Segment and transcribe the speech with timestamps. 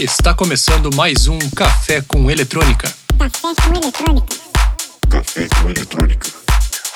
[0.00, 2.90] Está começando mais um Café com Eletrônica.
[3.18, 4.34] Café com eletrônica.
[5.10, 6.26] Café com eletrônica.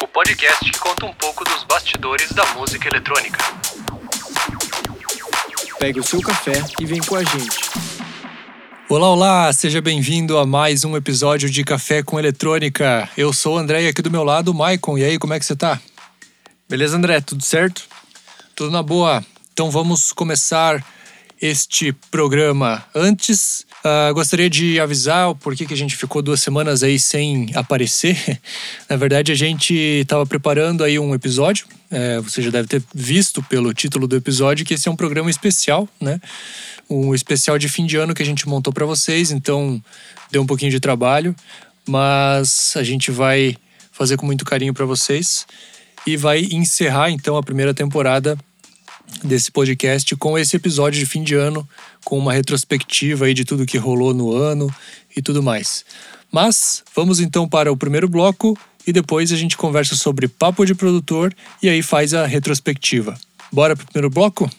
[0.01, 3.39] O podcast que conta um pouco dos bastidores da música eletrônica.
[5.79, 7.71] Pegue o seu café e vem com a gente.
[8.89, 13.07] Olá, olá, seja bem-vindo a mais um episódio de Café com Eletrônica.
[13.19, 14.97] Eu sou o André e aqui do meu lado o Maicon.
[14.97, 15.79] E aí, como é que você tá?
[16.67, 17.21] Beleza, André?
[17.21, 17.83] Tudo certo?
[18.57, 19.23] Tudo na boa.
[19.53, 20.83] Então vamos começar
[21.41, 22.85] este programa.
[22.95, 27.51] Antes, ah, gostaria de avisar o porquê que a gente ficou duas semanas aí sem
[27.55, 28.17] aparecer.
[28.89, 31.67] Na verdade, a gente estava preparando aí um episódio.
[31.91, 35.31] É, você já deve ter visto pelo título do episódio que esse é um programa
[35.31, 36.19] especial, né?
[36.89, 39.31] Um especial de fim de ano que a gente montou para vocês.
[39.31, 39.83] Então,
[40.31, 41.37] deu um pouquinho de trabalho,
[41.87, 43.55] mas a gente vai
[43.93, 45.47] fazer com muito carinho para vocês
[46.07, 48.37] e vai encerrar então a primeira temporada
[49.23, 51.69] desse podcast com esse episódio de fim de ano,
[52.05, 54.75] com uma retrospectiva aí de tudo que rolou no ano
[55.17, 55.85] e tudo mais.
[56.33, 60.75] Mas vamos então para o primeiro bloco e depois a gente conversa sobre papo de
[60.75, 63.17] produtor e aí faz a retrospectiva.
[63.53, 64.51] Bora pro primeiro bloco?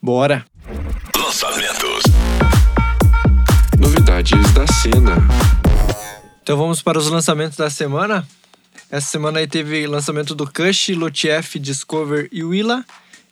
[0.00, 0.44] Bora!
[1.16, 2.04] Lançamentos.
[3.78, 5.16] Novidades da cena.
[6.42, 8.26] Então vamos para os lançamentos da semana.
[8.90, 12.84] Essa semana aí teve lançamento do Kush, Lotieff, Discover e Willa,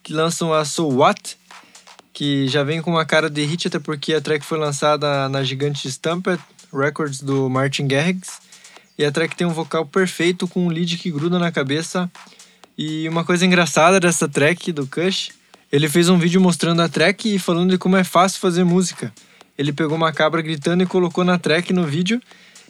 [0.03, 1.37] que lançam a So What,
[2.13, 5.43] que já vem com uma cara de hit, até porque a track foi lançada na
[5.43, 8.41] gigante Stamped Records do Martin Garrix.
[8.99, 12.11] E a track tem um vocal perfeito com um lead que gruda na cabeça.
[12.77, 15.31] E uma coisa engraçada dessa track do Kush,
[15.73, 19.13] ele fez um vídeo mostrando a track e falando de como é fácil fazer música.
[19.57, 22.21] Ele pegou uma cabra gritando e colocou na track no vídeo.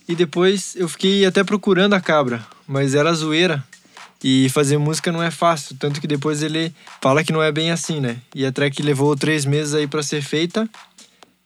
[0.08, 3.64] E depois eu fiquei até procurando a cabra, mas era zoeira.
[4.22, 7.70] E fazer música não é fácil, tanto que depois ele fala que não é bem
[7.70, 8.18] assim, né?
[8.34, 10.68] E a track levou três meses aí para ser feita.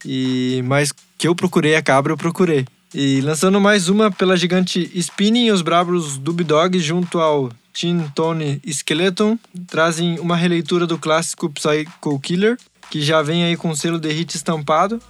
[0.04, 2.66] E mas que eu procurei a cabra, eu procurei.
[2.92, 8.60] E lançando mais uma pela gigante Spinning, os brabos Dub Dog junto ao Tin Tone
[8.64, 12.56] Skeleton trazem uma releitura do clássico Psycho Killer,
[12.90, 15.00] que já vem aí com selo de hit estampado.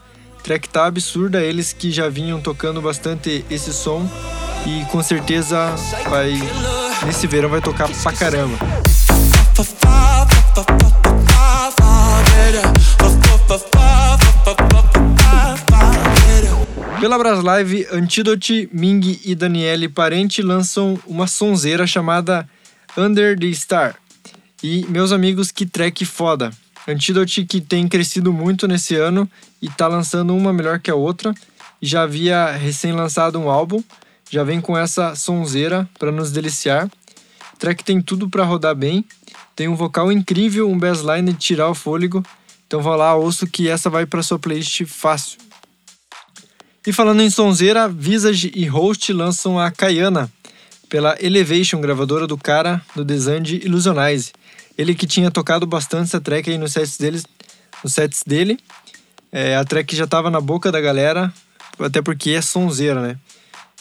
[0.43, 4.09] Track tá absurda, eles que já vinham tocando bastante esse som
[4.67, 5.75] e com certeza
[6.09, 6.33] vai
[7.05, 8.57] nesse verão vai tocar pra caramba.
[17.01, 22.49] Pela Braslive, Antidote, Ming e Daniele Parente lançam uma sonzeira chamada
[22.97, 23.97] Under the Star.
[24.63, 26.51] E meus amigos, que track foda!
[26.89, 29.29] Antidote que tem crescido muito nesse ano
[29.61, 31.35] e tá lançando uma melhor que a outra.
[31.81, 33.83] Já havia recém lançado um álbum,
[34.35, 36.91] já vem com essa sonzeira para nos deliciar.
[37.55, 39.05] O track tem tudo para rodar bem,
[39.55, 42.21] tem um vocal incrível, um bassline de tirar o fôlego.
[42.67, 45.39] Então vá lá, ouço que essa vai para sua playlist fácil.
[46.85, 50.29] E falando em sonzeira, Visage e Host lançam a Kayana
[50.89, 54.33] pela Elevation, gravadora do cara do design de Illusionize.
[54.77, 57.25] Ele que tinha tocado bastante essa track aí nos sets, deles,
[57.85, 58.59] nos sets dele.
[59.31, 61.33] É, a track já tava na boca da galera,
[61.79, 63.17] até porque é sonzeira, né?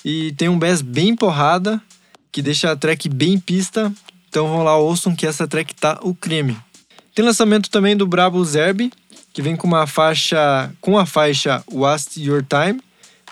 [0.03, 1.81] E tem um bass bem porrada,
[2.31, 3.93] que deixa a track bem pista.
[4.27, 6.57] Então vão lá, ouçam que essa track tá o creme.
[7.13, 8.91] Tem lançamento também do Brabo Zerbi,
[9.31, 12.81] que vem com uma faixa com a faixa Waste Your Time,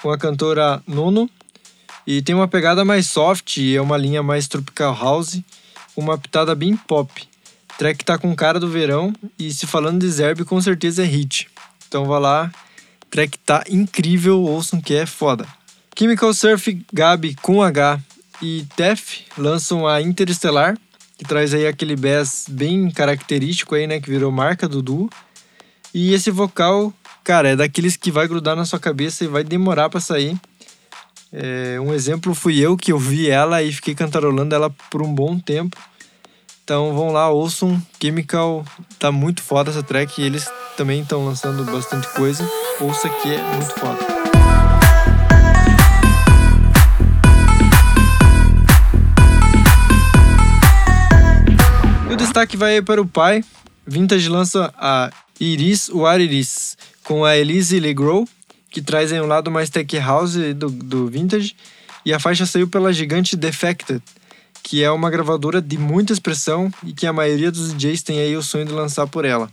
[0.01, 1.29] com a cantora Nono.
[2.05, 5.41] E tem uma pegada mais soft, é uma linha mais tropical house,
[5.95, 7.27] uma pitada bem pop.
[7.77, 11.47] Track tá com cara do verão e se falando de Zerbi, com certeza é hit.
[11.87, 12.51] Então vá lá,
[13.09, 15.47] track tá incrível, ouçam que é foda.
[16.01, 17.99] Chemical Surf, Gabi com H
[18.41, 20.75] e Tef lançam a Interestelar,
[21.15, 25.11] que traz aí aquele bass bem característico aí, né, que virou marca do duo.
[25.93, 26.91] E esse vocal,
[27.23, 30.35] cara, é daqueles que vai grudar na sua cabeça e vai demorar para sair.
[31.31, 35.37] É, um exemplo fui eu que ouvi ela e fiquei cantarolando ela por um bom
[35.37, 35.77] tempo.
[36.63, 37.79] Então vão lá, ouçam.
[38.01, 38.65] Chemical
[38.97, 42.43] tá muito foda essa track e eles também estão lançando bastante coisa.
[42.79, 44.20] Ouça que é muito foda.
[52.41, 53.43] Destaque vai para o pai.
[53.85, 58.27] Vintage lança a Iris War Iris com a Elise Legros,
[58.69, 61.55] que traz um lado mais tech house do, do Vintage.
[62.03, 64.01] E a faixa saiu pela gigante Defected,
[64.63, 68.35] que é uma gravadora de muita expressão e que a maioria dos DJs tem aí
[68.35, 69.47] o sonho de lançar por ela.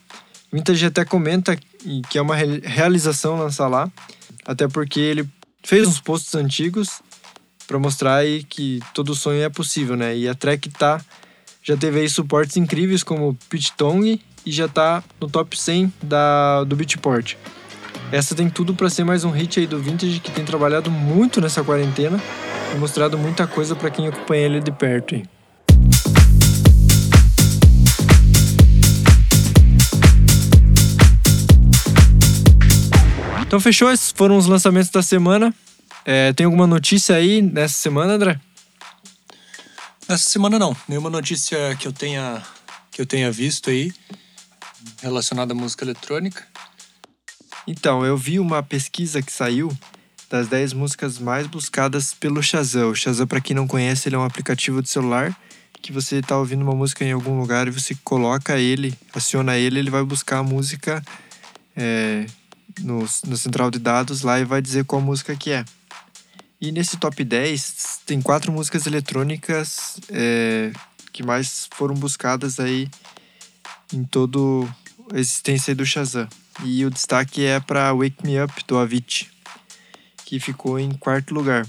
[0.50, 1.58] Vintage até comenta
[2.08, 3.90] que é uma realização lançar lá,
[4.46, 5.28] até porque ele
[5.62, 7.02] fez uns posts antigos
[7.66, 10.16] para mostrar aí que todo sonho é possível, né?
[10.16, 11.02] E a track tá
[11.68, 16.64] já teve aí suportes incríveis como Pitch Tongue e já tá no top 100 da,
[16.64, 17.34] do Beatport.
[18.10, 21.42] Essa tem tudo para ser mais um hit aí do Vintage que tem trabalhado muito
[21.42, 22.18] nessa quarentena
[22.74, 25.14] e mostrado muita coisa para quem acompanha ele de perto.
[25.14, 25.24] Hein?
[33.42, 35.54] Então fechou, esses foram os lançamentos da semana.
[36.02, 38.40] É, tem alguma notícia aí nessa semana, André?
[40.08, 40.74] Essa semana não.
[40.88, 42.42] Nenhuma notícia que eu tenha
[42.90, 43.92] que eu tenha visto aí
[45.02, 46.46] relacionada à música eletrônica.
[47.66, 49.70] Então, eu vi uma pesquisa que saiu
[50.30, 52.90] das 10 músicas mais buscadas pelo Shazam.
[52.90, 55.38] O Shazam, para quem não conhece, ele é um aplicativo de celular
[55.82, 59.78] que você está ouvindo uma música em algum lugar e você coloca ele, aciona ele,
[59.78, 61.02] ele vai buscar a música
[61.76, 62.26] é,
[62.80, 65.64] no, no central de dados lá e vai dizer qual música que é.
[66.60, 70.72] E nesse top 10 tem quatro músicas eletrônicas é,
[71.12, 72.88] que mais foram buscadas aí
[73.92, 74.68] em todo
[75.12, 76.28] a existência do Shazam.
[76.64, 79.28] E o destaque é para Wake Me Up do Avicii,
[80.24, 81.64] que ficou em quarto lugar.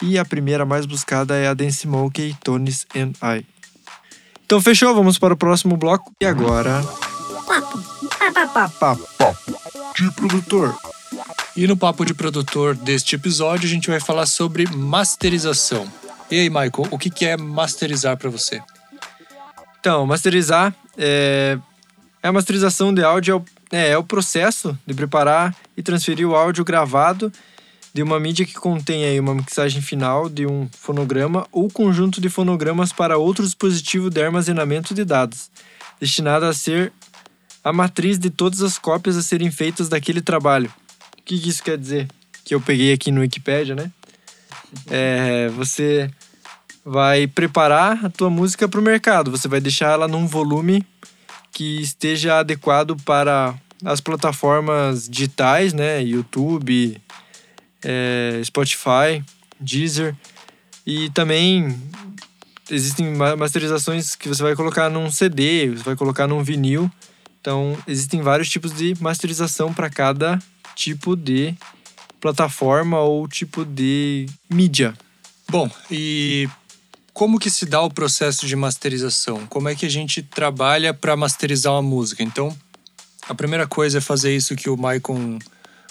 [0.00, 3.44] E a primeira mais buscada é a Dance Monkey, Tones and I.
[4.46, 6.12] Então fechou, vamos para o próximo bloco.
[6.20, 6.82] E agora.
[7.46, 7.82] Papo,
[8.52, 9.36] papo, papo,
[9.96, 10.76] de produtor.
[11.54, 15.86] E no papo de produtor deste episódio, a gente vai falar sobre masterização.
[16.30, 18.62] E aí, Michael, o que é masterizar para você?
[19.78, 21.58] Então, masterizar é,
[22.22, 26.64] é a masterização de áudio, é, é o processo de preparar e transferir o áudio
[26.64, 27.30] gravado
[27.92, 32.30] de uma mídia que contém aí uma mixagem final de um fonograma ou conjunto de
[32.30, 35.50] fonogramas para outro dispositivo de armazenamento de dados,
[36.00, 36.90] destinado a ser
[37.62, 40.72] a matriz de todas as cópias a serem feitas daquele trabalho.
[41.22, 42.08] O que, isso quer dizer?
[42.44, 43.92] Que eu peguei aqui no Wikipedia, né?
[44.90, 46.10] É, você
[46.84, 49.30] vai preparar a tua música para o mercado.
[49.30, 50.84] Você vai deixar ela num volume
[51.52, 53.54] que esteja adequado para
[53.84, 56.02] as plataformas digitais, né?
[56.02, 57.00] YouTube,
[57.84, 59.24] é, Spotify,
[59.60, 60.16] Deezer.
[60.84, 61.80] E também
[62.68, 66.90] existem masterizações que você vai colocar num CD, você vai colocar num vinil.
[67.40, 70.40] Então, existem vários tipos de masterização para cada
[70.74, 71.54] tipo de
[72.22, 74.94] plataforma ou tipo de mídia.
[75.50, 76.48] Bom, e
[77.12, 79.44] como que se dá o processo de masterização?
[79.48, 82.22] Como é que a gente trabalha para masterizar uma música?
[82.22, 82.56] Então,
[83.28, 85.38] a primeira coisa é fazer isso que o Maicon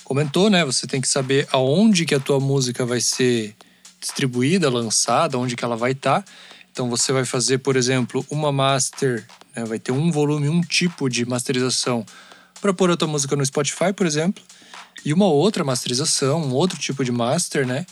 [0.05, 0.63] comentou, né?
[0.63, 3.53] Você tem que saber aonde que a tua música vai ser
[3.99, 6.23] distribuída, lançada, onde que ela vai estar.
[6.23, 6.31] Tá.
[6.71, 9.65] Então você vai fazer, por exemplo, uma master, né?
[9.65, 12.05] vai ter um volume, um tipo de masterização
[12.61, 14.41] para pôr a tua música no Spotify, por exemplo
[15.03, 17.85] e uma outra masterização, um outro tipo de master, né,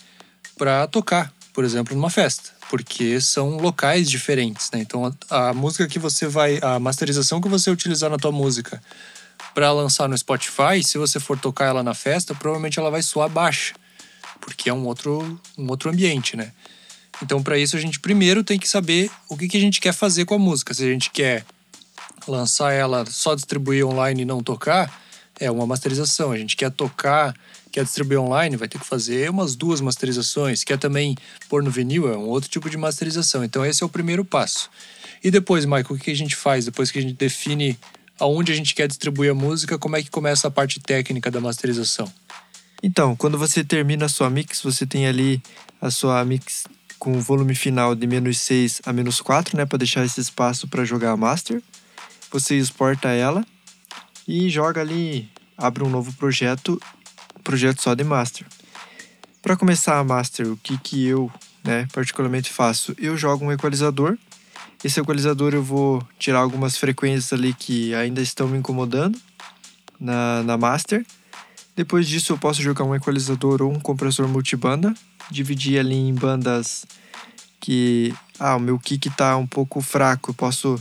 [0.58, 4.80] para tocar, por exemplo, numa festa, porque são locais diferentes, né?
[4.80, 8.82] Então a, a, música que você vai, a masterização que você utilizar na tua música
[9.54, 13.30] para lançar no Spotify, se você for tocar ela na festa, provavelmente ela vai soar
[13.30, 13.74] baixa,
[14.42, 16.52] porque é um outro, um outro ambiente, né?
[17.22, 19.94] Então, para isso, a gente primeiro tem que saber o que, que a gente quer
[19.94, 20.74] fazer com a música.
[20.74, 21.46] Se a gente quer
[22.28, 24.92] lançar ela só distribuir online e não tocar,
[25.40, 26.32] é uma masterização.
[26.32, 27.34] A gente quer tocar,
[27.72, 30.64] quer distribuir online, vai ter que fazer umas duas masterizações.
[30.64, 31.16] Quer também
[31.48, 33.44] pôr no vinil, é um outro tipo de masterização.
[33.44, 34.70] Então esse é o primeiro passo.
[35.24, 36.66] E depois, Michael, o que a gente faz?
[36.66, 37.78] Depois que a gente define
[38.20, 41.40] aonde a gente quer distribuir a música, como é que começa a parte técnica da
[41.40, 42.12] masterização?
[42.84, 45.42] Então, quando você termina a sua mix, você tem ali
[45.82, 46.66] a sua mix
[46.98, 50.68] com o volume final de menos 6 a menos 4, né, para deixar esse espaço
[50.68, 51.62] para jogar a master.
[52.32, 53.46] Você exporta ela
[54.32, 56.80] e joga ali, abre um novo projeto,
[57.44, 58.46] projeto só de master.
[59.42, 61.32] Para começar a master, o que que eu,
[61.64, 62.94] né, particularmente faço?
[63.00, 64.16] Eu jogo um equalizador.
[64.84, 69.20] Esse equalizador eu vou tirar algumas frequências ali que ainda estão me incomodando
[70.00, 71.04] na, na master.
[71.76, 74.94] Depois disso eu posso jogar um equalizador ou um compressor multibanda,
[75.32, 76.86] dividir ali em bandas
[77.60, 80.78] que ah, o meu kick está um pouco fraco, eu posso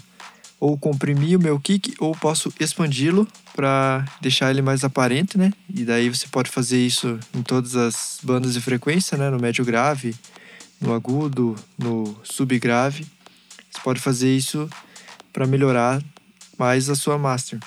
[0.60, 5.52] ou comprimir o meu kick ou posso expandi-lo para deixar ele mais aparente, né?
[5.72, 9.30] E daí você pode fazer isso em todas as bandas de frequência, né?
[9.30, 10.14] No médio grave,
[10.80, 13.06] no agudo, no subgrave.
[13.70, 14.68] Você pode fazer isso
[15.32, 16.02] para melhorar
[16.58, 17.60] mais a sua master.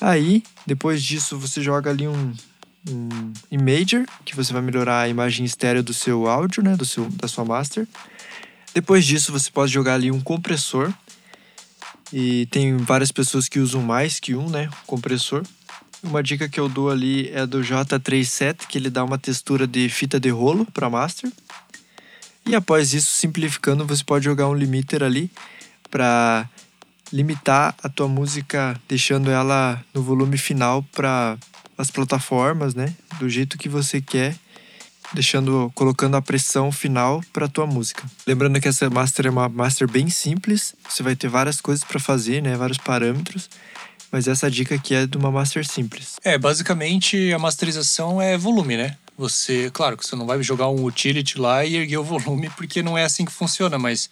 [0.00, 2.34] Aí, depois disso, você joga ali um,
[2.88, 6.76] um imager, que você vai melhorar a imagem estéreo do seu áudio, né?
[6.76, 7.86] Do seu, da sua master.
[8.74, 10.92] Depois disso, você pode jogar ali um compressor,
[12.12, 14.68] e tem várias pessoas que usam mais que um, né?
[14.86, 15.44] Compressor.
[16.02, 19.88] Uma dica que eu dou ali é do J37, que ele dá uma textura de
[19.88, 21.30] fita de rolo para master.
[22.46, 25.30] E após isso, simplificando, você pode jogar um limiter ali
[25.90, 26.48] para
[27.12, 31.36] limitar a tua música, deixando ela no volume final para
[31.76, 32.94] as plataformas, né?
[33.18, 34.36] Do jeito que você quer,
[35.12, 38.02] deixando, colocando a pressão final para tua música.
[38.26, 41.98] Lembrando que essa master é uma master bem simples, você vai ter várias coisas para
[41.98, 42.56] fazer, né?
[42.56, 43.48] Vários parâmetros.
[44.12, 46.16] Mas essa dica aqui é de uma master simples.
[46.24, 48.96] É, basicamente a masterização é volume, né?
[49.16, 52.82] Você, claro que você não vai jogar um utility lá e erguer o volume, porque
[52.82, 54.08] não é assim que funciona, mas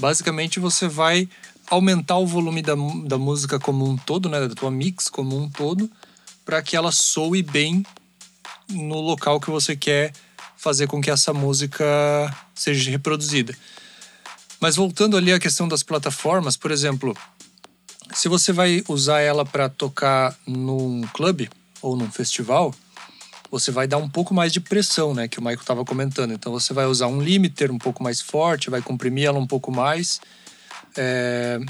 [0.00, 1.28] basicamente você vai
[1.68, 2.74] aumentar o volume da,
[3.04, 4.46] da música como um todo, né?
[4.46, 5.90] Da tua mix como um todo,
[6.44, 7.84] para que ela soe bem
[8.68, 10.12] no local que você quer
[10.64, 11.84] fazer com que essa música
[12.54, 13.54] seja reproduzida.
[14.58, 17.14] Mas voltando ali à questão das plataformas, por exemplo,
[18.14, 21.50] se você vai usar ela para tocar num clube
[21.82, 22.74] ou num festival,
[23.50, 26.32] você vai dar um pouco mais de pressão, né, que o Michael estava comentando.
[26.32, 29.70] Então você vai usar um limiter um pouco mais forte, vai comprimir ela um pouco
[29.70, 30.18] mais
[30.96, 31.60] é,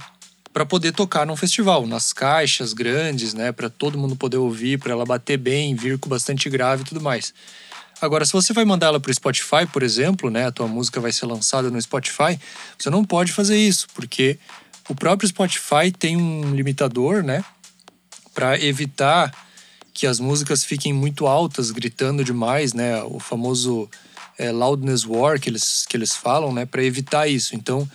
[0.52, 4.92] para poder tocar num festival, nas caixas grandes, né, para todo mundo poder ouvir, para
[4.92, 7.34] ela bater bem, vir com bastante grave e tudo mais.
[8.00, 11.00] Agora, se você vai mandar ela para o Spotify, por exemplo, né, a tua música
[11.00, 12.38] vai ser lançada no Spotify,
[12.78, 14.38] você não pode fazer isso, porque
[14.88, 17.44] o próprio Spotify tem um limitador, né,
[18.34, 19.32] para evitar
[19.92, 23.88] que as músicas fiquem muito altas, gritando demais, né, o famoso
[24.36, 27.54] é, loudness war que eles, que eles falam, né, para evitar isso.
[27.54, 27.88] Então,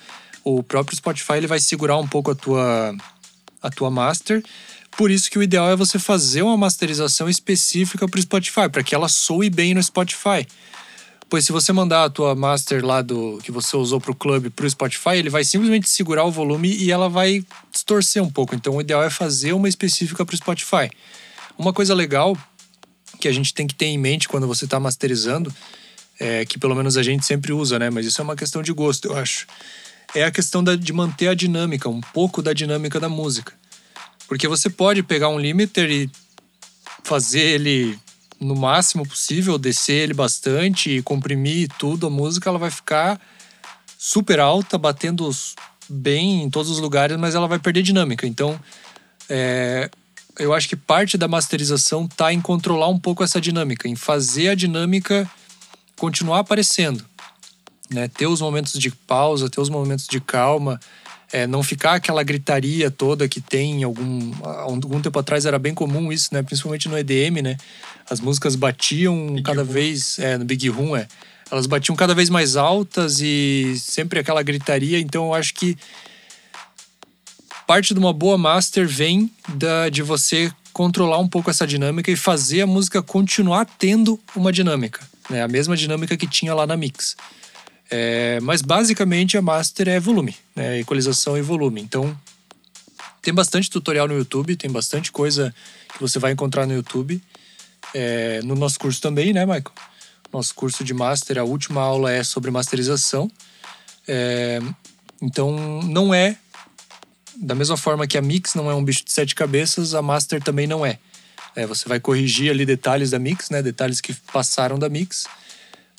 [0.44, 2.96] o próprio Spotify ele vai segurar um pouco a tua
[3.62, 4.44] a tua master.
[4.92, 8.84] Por isso que o ideal é você fazer uma masterização específica para o Spotify, para
[8.84, 10.46] que ela soe bem no Spotify.
[11.30, 14.50] Pois se você mandar a tua master lá do que você usou para o clube
[14.50, 18.56] para o Spotify, ele vai simplesmente segurar o volume e ela vai distorcer um pouco.
[18.56, 20.90] Então o ideal é fazer uma específica para o Spotify.
[21.58, 22.36] Uma coisa legal
[23.20, 25.54] que a gente tem que ter em mente quando você está masterizando,
[26.20, 27.90] é, que pelo menos a gente sempre usa, né?
[27.90, 29.46] Mas isso é uma questão de gosto, eu acho
[30.16, 33.54] é a questão da, de manter a dinâmica, um pouco da dinâmica da música.
[34.30, 36.10] Porque você pode pegar um limiter e
[37.04, 38.00] fazer ele
[38.40, 43.20] no máximo possível, descer ele bastante e comprimir tudo, a música ela vai ficar
[43.98, 45.30] super alta, batendo
[45.90, 48.26] bem em todos os lugares, mas ela vai perder dinâmica.
[48.26, 48.58] Então,
[49.28, 49.90] é,
[50.38, 54.50] eu acho que parte da masterização está em controlar um pouco essa dinâmica, em fazer
[54.50, 55.30] a dinâmica
[55.98, 57.04] continuar aparecendo
[57.90, 58.08] né?
[58.08, 60.80] Ter os momentos de pausa, ter os momentos de calma,
[61.32, 66.12] é, não ficar aquela gritaria toda que tem algum algum tempo atrás era bem comum
[66.12, 66.42] isso, né?
[66.42, 67.58] Principalmente no EDM, né?
[68.10, 69.72] As músicas batiam Big cada Room.
[69.72, 71.08] vez é, no Big Room, é.
[71.52, 75.00] Elas batiam cada vez mais altas e sempre aquela gritaria.
[75.00, 75.78] Então eu acho que
[77.66, 82.16] parte de uma boa master vem da, de você controlar um pouco essa dinâmica e
[82.16, 85.44] fazer a música continuar tendo uma dinâmica, né?
[85.44, 87.16] A mesma dinâmica que tinha lá na mix.
[87.90, 90.80] É, mas basicamente a master é volume, né?
[90.80, 91.82] Equalização e volume.
[91.82, 92.16] Então
[93.22, 95.54] tem bastante tutorial no YouTube, tem bastante coisa
[95.94, 97.22] que você vai encontrar no YouTube.
[97.94, 99.72] É, no nosso curso também, né, Michael?
[100.32, 103.32] Nosso curso de master, a última aula é sobre masterização.
[104.08, 104.60] É,
[105.22, 106.38] então não é
[107.36, 110.44] da mesma forma que a mix não é um bicho de sete cabeças, a master
[110.44, 111.00] também não é.
[111.56, 113.64] é você vai corrigir ali detalhes da mix, né?
[113.64, 115.26] Detalhes que passaram da mix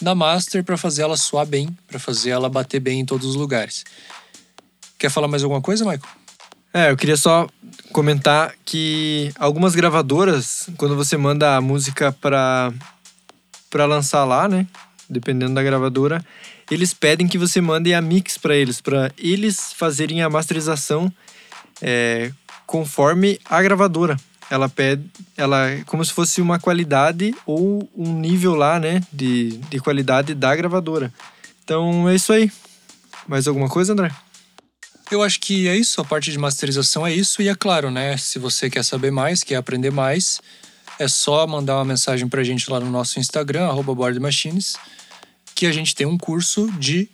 [0.01, 3.37] na master para fazer ela soar bem, para fazer ela bater bem em todos os
[3.37, 3.85] lugares.
[4.99, 6.03] Quer falar mais alguma coisa, Michael?
[6.73, 7.49] É, eu queria só
[7.93, 12.73] comentar que algumas gravadoras, quando você manda a música para
[13.69, 14.67] para lançar lá, né,
[15.09, 16.25] dependendo da gravadora,
[16.69, 21.13] eles pedem que você mande a mix para eles, para eles fazerem a masterização
[21.81, 22.33] é,
[22.67, 24.17] conforme a gravadora
[24.51, 25.05] ela pede,
[25.37, 30.35] ela é como se fosse uma qualidade ou um nível lá, né, de, de qualidade
[30.35, 31.13] da gravadora.
[31.63, 32.51] Então é isso aí.
[33.29, 34.11] Mais alguma coisa, André?
[35.11, 38.17] Eu acho que é isso, a parte de masterização é isso, e é claro, né?
[38.17, 40.41] Se você quer saber mais, quer aprender mais,
[40.99, 44.77] é só mandar uma mensagem pra gente lá no nosso Instagram, boardmachines,
[45.55, 47.09] que a gente tem um curso de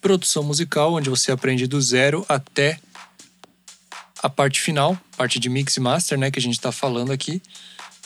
[0.00, 2.78] produção musical, onde você aprende do zero até
[4.22, 7.40] a parte final, parte de mix e master, né, que a gente está falando aqui.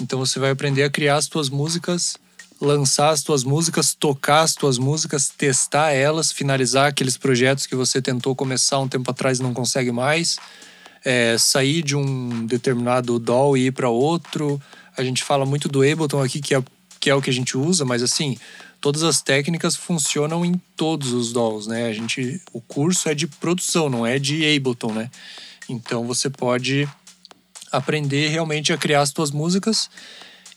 [0.00, 2.16] Então você vai aprender a criar as tuas músicas,
[2.60, 8.00] lançar as tuas músicas, tocar as tuas músicas, testar elas, finalizar aqueles projetos que você
[8.00, 10.38] tentou começar um tempo atrás e não consegue mais,
[11.04, 14.60] é, sair de um determinado DAW e ir para outro.
[14.96, 16.62] A gente fala muito do Ableton aqui, que é,
[16.98, 18.38] que é o que a gente usa, mas assim,
[18.80, 21.88] todas as técnicas funcionam em todos os DAWs, né?
[21.88, 25.10] A gente, o curso é de produção, não é de Ableton, né?
[25.68, 26.88] Então você pode
[27.70, 29.90] aprender realmente a criar as suas músicas.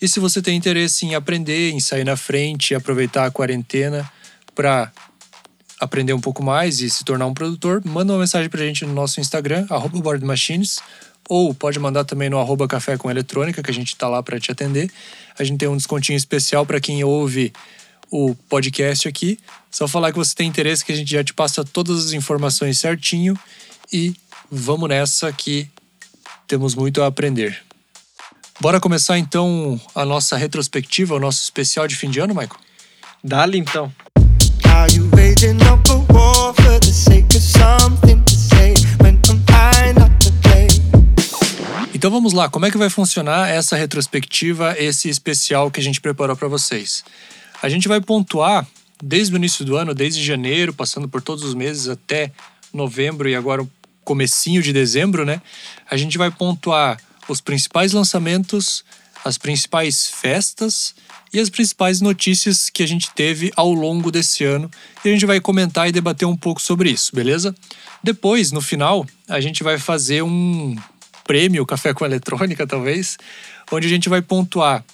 [0.01, 4.09] E se você tem interesse em aprender, em sair na frente, aproveitar a quarentena
[4.53, 4.91] para
[5.79, 8.85] aprender um pouco mais e se tornar um produtor, manda uma mensagem para a gente
[8.85, 10.79] no nosso Instagram, boardmachines,
[11.29, 14.39] ou pode mandar também no arroba café com eletrônica, que a gente está lá para
[14.39, 14.89] te atender.
[15.37, 17.51] A gente tem um descontinho especial para quem ouve
[18.09, 19.37] o podcast aqui.
[19.69, 22.79] Só falar que você tem interesse que a gente já te passa todas as informações
[22.79, 23.37] certinho
[23.91, 24.15] e
[24.51, 25.69] vamos nessa que
[26.47, 27.61] temos muito a aprender.
[28.59, 32.59] Bora começar então a nossa retrospectiva, o nosso especial de fim de ano, Michael?
[33.23, 33.91] Dali então.
[34.65, 39.43] Are you waging up a war for the sake of something to say when I'm
[39.49, 40.67] high not to play?
[41.93, 46.01] Então vamos lá, como é que vai funcionar essa retrospectiva, esse especial que a gente
[46.01, 47.03] preparou para vocês?
[47.61, 48.65] A gente vai pontuar
[49.03, 52.31] desde o início do ano, desde janeiro, passando por todos os meses até
[52.73, 53.67] novembro e agora
[54.07, 55.41] comecinho de dezembro, né?
[55.91, 56.97] A gente vai pontuar
[57.27, 58.85] os principais lançamentos,
[59.25, 60.95] as principais festas
[61.33, 64.71] e as principais notícias que a gente teve ao longo desse ano.
[65.03, 67.53] E a gente vai comentar e debater um pouco sobre isso, beleza?
[68.01, 70.77] Depois, no final, a gente vai fazer um
[71.25, 73.17] prêmio Café com Eletrônica, talvez,
[73.69, 74.85] onde a gente vai pontuar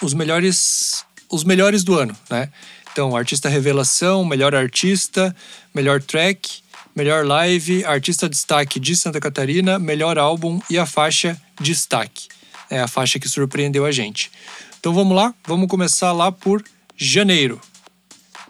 [0.00, 2.50] os melhores os melhores do ano, né?
[2.92, 5.34] Então, artista revelação, melhor artista,
[5.72, 6.62] melhor track,
[6.94, 12.28] melhor live, artista destaque de Santa Catarina, melhor álbum e a faixa destaque.
[12.70, 14.30] É a faixa que surpreendeu a gente.
[14.78, 16.62] Então vamos lá, vamos começar lá por
[16.96, 17.60] janeiro.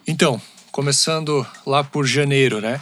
[0.07, 2.81] Então, começando lá por janeiro, né?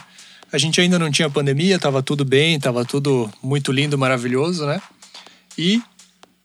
[0.51, 4.81] A gente ainda não tinha pandemia, tava tudo bem, tava tudo muito lindo, maravilhoso, né?
[5.57, 5.81] E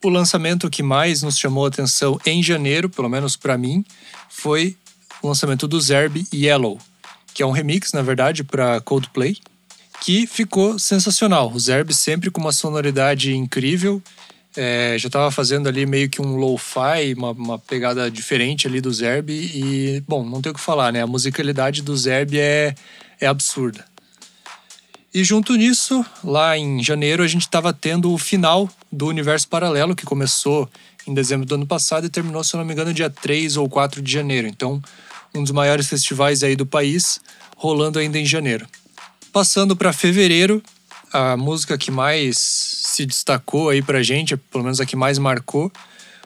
[0.05, 3.85] o lançamento que mais nos chamou a atenção em janeiro, pelo menos para mim,
[4.29, 4.77] foi
[5.23, 6.79] o lançamento do Zerb Yellow,
[7.37, 9.37] que é um remix, na verdade, para Coldplay,
[10.01, 11.53] que ficou sensacional.
[11.53, 14.03] O Zerb sempre com uma sonoridade incrível.
[14.57, 18.91] É, já estava fazendo ali meio que um lo-fi, uma, uma, pegada diferente ali do
[18.91, 19.29] Zerb.
[19.29, 21.03] E, bom, não tem o que falar, né?
[21.03, 22.75] A musicalidade do Zerb é,
[23.21, 23.85] é absurda.
[25.13, 29.95] E junto nisso, lá em janeiro, a gente estava tendo o final do Universo Paralelo,
[29.95, 30.71] que começou
[31.07, 34.01] em dezembro do ano passado e terminou, se não me engano, dia 3 ou 4
[34.01, 34.49] de janeiro.
[34.49, 34.83] Então,
[35.37, 37.21] um dos maiores festivais aí do país,
[37.57, 38.67] rolando ainda em janeiro.
[39.33, 40.63] Passando para fevereiro,
[41.13, 45.71] a música que mais se destacou aí pra gente, pelo menos a que mais marcou,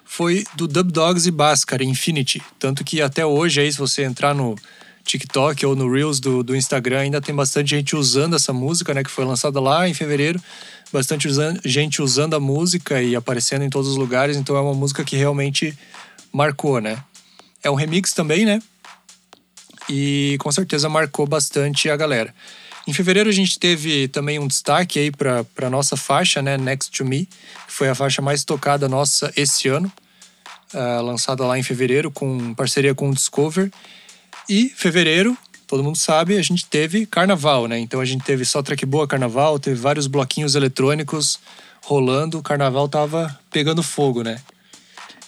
[0.04, 2.42] foi do Dub Dogs e Bhaskar, Infinity.
[2.58, 4.56] Tanto que até hoje aí, se você entrar no
[5.04, 9.02] TikTok ou no Reels do, do Instagram, ainda tem bastante gente usando essa música, né?
[9.02, 10.40] Que foi lançada lá em fevereiro.
[10.92, 11.28] Bastante
[11.64, 14.36] gente usando a música e aparecendo em todos os lugares.
[14.36, 15.76] Então é uma música que realmente
[16.32, 17.02] marcou, né?
[17.62, 18.60] É um remix também, né?
[19.90, 22.32] E com certeza marcou bastante a galera.
[22.86, 26.56] Em fevereiro a gente teve também um destaque aí para a nossa faixa, né?
[26.56, 29.92] Next to Me, que foi a faixa mais tocada nossa esse ano.
[30.72, 33.70] Uh, lançada lá em fevereiro, com parceria com o Discover.
[34.48, 37.76] E fevereiro, todo mundo sabe, a gente teve carnaval, né?
[37.76, 41.40] Então a gente teve só track boa carnaval, teve vários bloquinhos eletrônicos
[41.82, 44.40] rolando, o carnaval tava pegando fogo, né?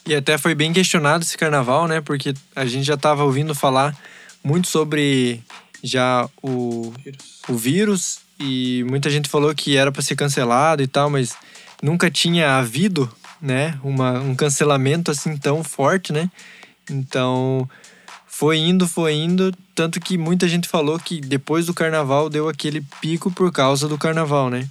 [0.07, 2.01] E até foi bem questionado esse carnaval, né?
[2.01, 3.97] Porque a gente já tava ouvindo falar
[4.45, 5.43] muito sobre
[5.83, 10.87] já o vírus, o vírus e muita gente falou que era para ser cancelado e
[10.87, 11.35] tal, mas
[11.83, 16.31] nunca tinha havido, né, uma, um cancelamento assim tão forte, né?
[16.91, 17.69] Então,
[18.27, 22.81] foi indo, foi indo, tanto que muita gente falou que depois do carnaval deu aquele
[23.01, 24.69] pico por causa do carnaval, né?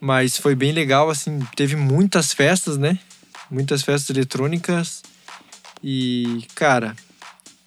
[0.00, 2.98] Mas foi bem legal, assim, teve muitas festas, né?
[3.50, 5.02] Muitas festas eletrônicas
[5.82, 6.96] e, cara,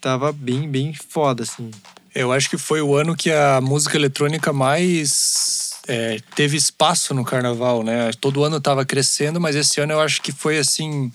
[0.08, 1.70] tava bem, bem foda, assim.
[2.16, 7.26] Eu acho que foi o ano que a música eletrônica mais é, teve espaço no
[7.26, 8.12] carnaval, né?
[8.22, 11.12] Todo ano tava crescendo, mas esse ano eu acho que foi assim.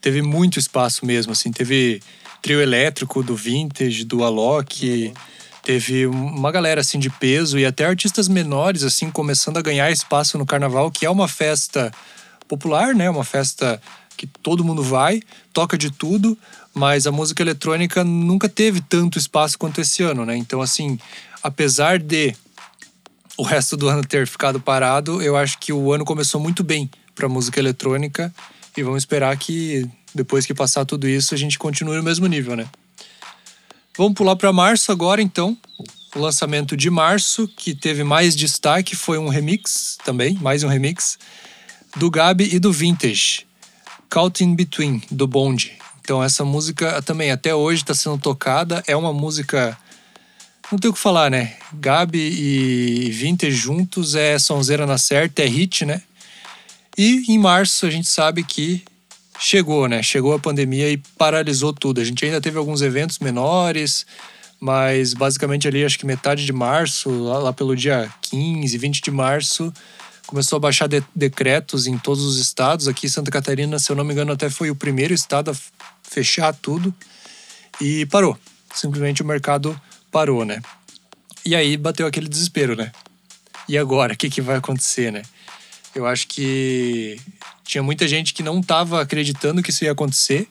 [0.00, 1.52] Teve muito espaço mesmo, assim.
[1.52, 2.02] Teve
[2.42, 5.14] trio elétrico do Vintage, do Alok.
[5.62, 10.36] Teve uma galera assim de peso e até artistas menores assim começando a ganhar espaço
[10.36, 11.92] no carnaval, que é uma festa
[12.48, 13.08] popular, né?
[13.08, 13.80] Uma festa
[14.16, 16.36] que todo mundo vai, toca de tudo,
[16.74, 20.36] mas a música eletrônica nunca teve tanto espaço quanto esse ano, né?
[20.36, 20.98] Então assim,
[21.42, 22.34] apesar de
[23.36, 26.90] o resto do ano ter ficado parado, eu acho que o ano começou muito bem
[27.14, 28.32] para música eletrônica
[28.76, 32.56] e vamos esperar que depois que passar tudo isso, a gente continue no mesmo nível,
[32.56, 32.66] né?
[33.96, 35.56] Vamos pular para março agora, então.
[36.14, 41.18] O lançamento de março, que teve mais destaque, foi um remix também, mais um remix,
[41.96, 43.46] do Gabi e do Vintage.
[44.08, 45.72] Caught in Between, do Bond.
[46.00, 48.82] Então, essa música também até hoje está sendo tocada.
[48.86, 49.76] É uma música.
[50.70, 51.54] Não tem o que falar, né?
[51.72, 56.02] Gabi e Vintage juntos é sonzeira na certa, é hit, né?
[56.96, 58.82] E em março a gente sabe que
[59.38, 60.02] chegou, né?
[60.02, 62.00] Chegou a pandemia e paralisou tudo.
[62.00, 64.06] A gente ainda teve alguns eventos menores,
[64.60, 69.10] mas basicamente ali acho que metade de março, lá, lá pelo dia 15, 20 de
[69.10, 69.72] março,
[70.26, 72.88] começou a baixar de- decretos em todos os estados.
[72.88, 75.56] Aqui Santa Catarina, se eu não me engano, até foi o primeiro estado a
[76.02, 76.94] fechar tudo
[77.80, 78.38] e parou.
[78.74, 80.60] Simplesmente o mercado parou, né?
[81.44, 82.90] E aí bateu aquele desespero, né?
[83.68, 85.22] E agora, o que, que vai acontecer, né?
[85.94, 87.18] Eu acho que
[87.64, 90.48] tinha muita gente que não estava acreditando que isso ia acontecer.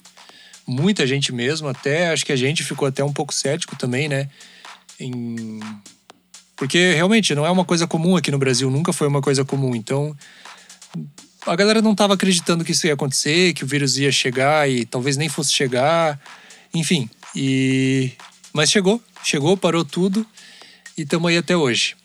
[0.68, 4.30] Muita gente mesmo, até acho que a gente ficou até um pouco cético também, né?
[5.00, 5.60] Em...
[6.56, 9.76] Porque realmente não é uma coisa comum aqui no Brasil, nunca foi uma coisa comum.
[9.76, 10.16] Então
[11.46, 14.86] a galera não estava acreditando que isso ia acontecer, que o vírus ia chegar e
[14.86, 16.20] talvez nem fosse chegar,
[16.74, 17.10] enfim.
[17.36, 18.12] E
[18.54, 20.26] mas chegou, chegou, parou tudo
[20.98, 21.96] e estamos aí até hoje.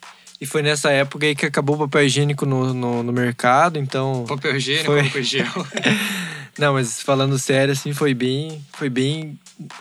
[0.41, 4.25] E foi nessa época aí que acabou o papel higiênico no, no, no mercado, então.
[4.27, 5.01] Papel higiênico, Foi.
[5.01, 5.45] álcool gel.
[6.57, 8.65] Não, mas falando sério, assim, foi bem.
[8.73, 9.39] Foi bem.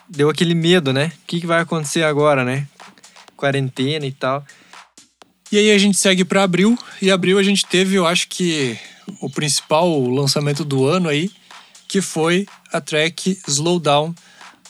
[0.09, 1.13] Deu aquele medo, né?
[1.23, 2.67] O que, que vai acontecer agora, né?
[3.37, 4.45] Quarentena e tal.
[5.53, 8.79] E aí a gente segue para abril e abril a gente teve, eu acho que
[9.21, 11.31] o principal lançamento do ano aí,
[11.89, 14.15] que foi a track Slow Down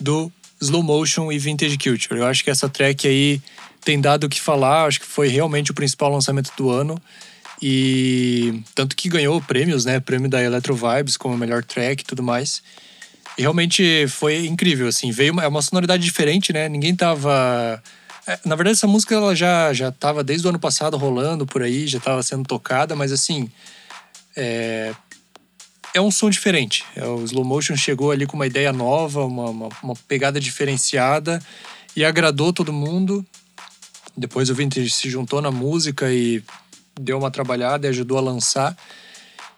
[0.01, 2.21] do Slow Motion e Vintage Culture.
[2.21, 3.43] Eu acho que essa track aí
[3.85, 7.01] tem dado o que falar, acho que foi realmente o principal lançamento do ano.
[7.62, 10.01] E tanto que ganhou prêmios, né?
[10.01, 12.62] Prêmio da Electro Vibes como melhor track e tudo mais.
[13.37, 15.11] E realmente foi incrível, assim.
[15.11, 16.69] Veio uma, é uma sonoridade diferente, né?
[16.69, 17.83] Ninguém tava.
[18.31, 21.62] É, Na verdade, essa música ela já, já tava desde o ano passado rolando por
[21.62, 23.51] aí, já tava sendo tocada, mas assim.
[24.37, 24.95] É,
[25.93, 26.85] é um som diferente.
[26.95, 31.43] É, o Slow Motion chegou ali com uma ideia nova, uma, uma, uma pegada diferenciada
[31.97, 33.27] e agradou todo mundo.
[34.16, 36.43] Depois o Vintage se juntou na música e
[36.99, 38.77] deu uma trabalhada e ajudou a lançar.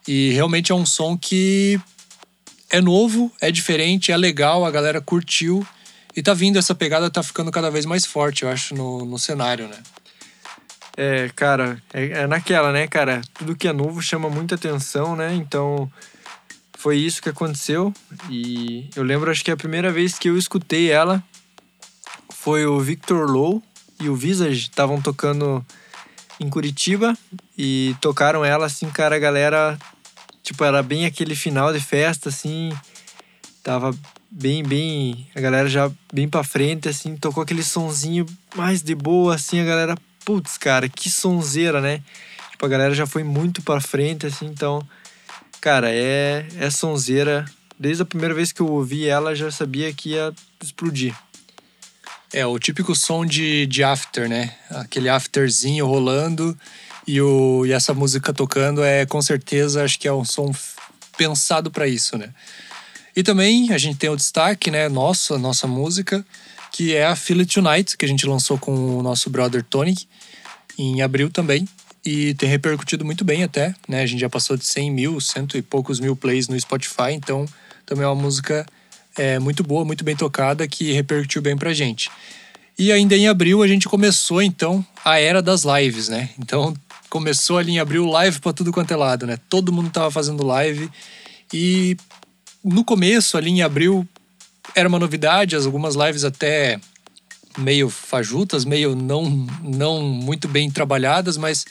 [0.06, 1.78] E realmente é um som que
[2.70, 5.66] é novo, é diferente, é legal, a galera curtiu.
[6.14, 9.18] E tá vindo essa pegada, tá ficando cada vez mais forte, eu acho, no, no
[9.18, 9.79] cenário, né?
[10.96, 13.22] É, cara, é, é naquela, né, cara?
[13.33, 15.35] Tudo que é novo chama muita atenção, né?
[15.35, 15.90] Então,
[16.77, 17.94] foi isso que aconteceu.
[18.29, 21.22] E eu lembro, acho que a primeira vez que eu escutei ela
[22.31, 23.62] foi o Victor Low
[24.01, 25.64] e o Visage estavam tocando
[26.40, 27.16] em Curitiba
[27.57, 29.79] e tocaram ela assim, cara, a galera,
[30.42, 32.77] tipo, era bem aquele final de festa, assim,
[33.62, 33.94] tava
[34.32, 38.24] bem, bem, a galera já bem pra frente, assim, tocou aquele sonzinho
[38.56, 42.02] mais de boa, assim, a galera, putz, cara, que sonzeira, né?
[42.50, 44.82] Tipo, a galera já foi muito pra frente, assim, então,
[45.60, 47.44] cara, é, é sonzeira.
[47.78, 51.14] Desde a primeira vez que eu ouvi ela, já sabia que ia explodir.
[52.32, 54.54] É, o típico som de, de after, né?
[54.70, 56.56] Aquele afterzinho rolando
[57.06, 60.50] e, o, e essa música tocando é com certeza, acho que é um som
[61.18, 62.32] pensado para isso, né?
[63.14, 64.88] E também a gente tem o destaque, né?
[64.88, 66.25] Nossa, nossa música,
[66.70, 69.94] que é a Feel It Tonight, que a gente lançou com o nosso brother Tony
[70.79, 71.68] em abril também.
[72.05, 74.03] E tem repercutido muito bem até, né?
[74.03, 77.46] A gente já passou de 100 mil, cento e poucos mil plays no Spotify, então
[77.87, 78.66] também é uma música
[79.16, 82.11] é, muito boa, muito bem tocada, que repercutiu bem pra gente.
[82.79, 86.31] E ainda em abril a gente começou então a era das lives, né?
[86.38, 86.75] Então
[87.09, 89.38] começou ali em abril live pra tudo quanto é lado, né?
[89.48, 90.90] Todo mundo tava fazendo live
[91.53, 91.96] e
[92.64, 94.07] no começo ali em abril
[94.75, 96.81] era uma novidade, as- algumas lives até
[97.59, 99.25] meio fajutas, meio não
[99.62, 101.64] não muito bem trabalhadas, mas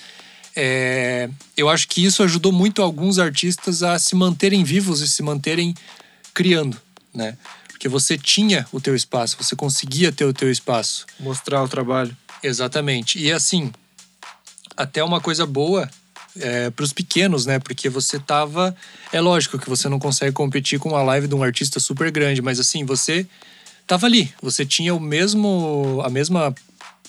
[0.55, 5.23] é, eu acho que isso ajudou muito alguns artistas a se manterem vivos e se
[5.23, 5.73] manterem
[6.33, 6.79] criando,
[7.13, 7.37] né?
[7.69, 11.05] Porque você tinha o teu espaço, você conseguia ter o teu espaço.
[11.19, 12.15] Mostrar o trabalho.
[12.43, 13.17] Exatamente.
[13.17, 13.71] E assim,
[14.77, 15.89] até uma coisa boa
[16.39, 17.59] é, para os pequenos, né?
[17.59, 18.75] Porque você tava.
[19.11, 22.41] É lógico que você não consegue competir com uma live de um artista super grande,
[22.41, 23.25] mas assim, você
[23.85, 24.33] tava ali.
[24.41, 26.01] Você tinha o mesmo.
[26.03, 26.53] a mesma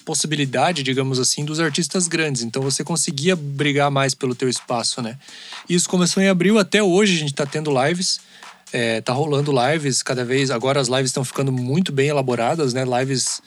[0.04, 2.42] possibilidade, digamos assim, dos artistas grandes.
[2.42, 5.16] Então você conseguia brigar mais pelo teu espaço, né?
[5.68, 8.20] Isso começou em abril, até hoje a gente tá tendo lives.
[8.72, 10.50] É, tá rolando lives cada vez.
[10.50, 12.84] Agora as lives estão ficando muito bem elaboradas, né?
[12.84, 13.42] Lives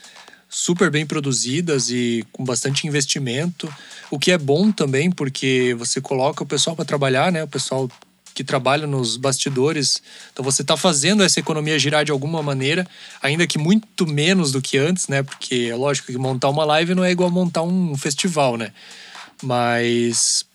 [0.56, 3.70] super bem produzidas e com bastante investimento,
[4.10, 7.44] o que é bom também porque você coloca o pessoal para trabalhar, né?
[7.44, 7.90] O pessoal
[8.34, 10.02] que trabalha nos bastidores.
[10.32, 12.88] Então você está fazendo essa economia girar de alguma maneira,
[13.22, 15.24] ainda que muito menos do que antes, né?
[15.24, 18.72] Porque é lógico que montar uma live não é igual montar um festival, né?
[19.44, 20.46] Mas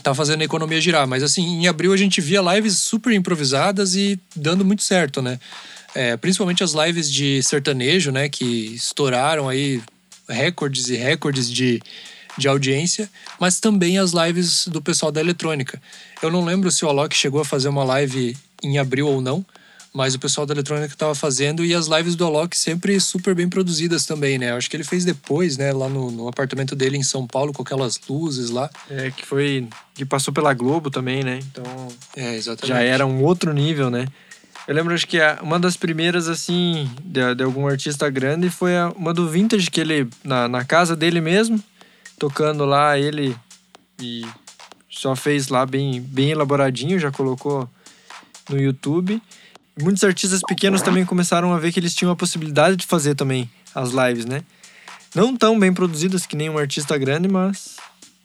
[0.00, 1.08] tá fazendo a economia girar.
[1.08, 5.40] Mas assim, em abril a gente via lives super improvisadas e dando muito certo, né?
[5.94, 8.28] É, principalmente as lives de sertanejo, né?
[8.28, 9.82] Que estouraram aí
[10.28, 11.80] recordes e recordes de,
[12.36, 13.08] de audiência,
[13.40, 15.80] mas também as lives do pessoal da eletrônica.
[16.22, 19.44] Eu não lembro se o Alok chegou a fazer uma live em abril ou não,
[19.92, 23.48] Mas o pessoal da eletrônica tava fazendo e as lives do Alok sempre super bem
[23.48, 24.52] produzidas também, né?
[24.52, 25.72] Acho que ele fez depois, né?
[25.72, 28.70] Lá no, no apartamento dele em São Paulo, com aquelas luzes lá.
[28.90, 29.66] É, que foi.
[29.94, 31.40] que passou pela Globo também, né?
[31.50, 31.64] Então
[32.16, 32.68] É, exatamente.
[32.68, 34.06] já era um outro nível, né?
[34.68, 38.90] Eu lembro, acho que uma das primeiras, assim, de, de algum artista grande foi a-
[38.94, 41.58] uma do Vintage, que ele, na, na casa dele mesmo,
[42.18, 43.34] tocando lá, ele
[44.00, 44.26] e
[44.90, 47.68] só fez lá bem, bem elaboradinho, já colocou
[48.50, 49.22] no YouTube.
[49.80, 53.48] Muitos artistas pequenos também começaram a ver que eles tinham a possibilidade de fazer também
[53.74, 54.42] as lives, né?
[55.14, 57.76] Não tão bem produzidas que nem um artista grande, mas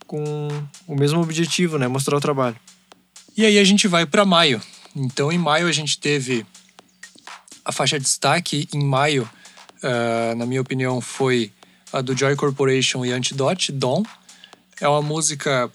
[0.06, 0.47] com
[0.88, 1.88] o mesmo objetivo, né?
[1.88, 2.56] Mostrar o trabalho.
[3.38, 4.62] E aí a gente vai para maio.
[4.95, 6.45] Então, em maio, a gente teve
[7.65, 8.67] a faixa de destaque.
[8.73, 9.29] Em maio,
[9.84, 11.51] ah, na minha opinião, foi
[11.91, 14.03] a do Joy Corporation e Antidote, Dawn.
[14.79, 15.69] É uma música,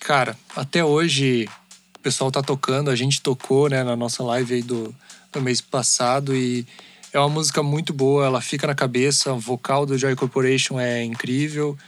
[0.00, 1.48] cara, até hoje
[1.96, 2.90] o pessoal tá tocando.
[2.90, 4.94] A gente tocou né, na nossa live aí do,
[5.32, 6.66] do mês passado e
[7.12, 8.26] é uma música muito boa.
[8.26, 9.32] Ela fica na cabeça.
[9.32, 11.78] O vocal do Joy Corporation é incrível.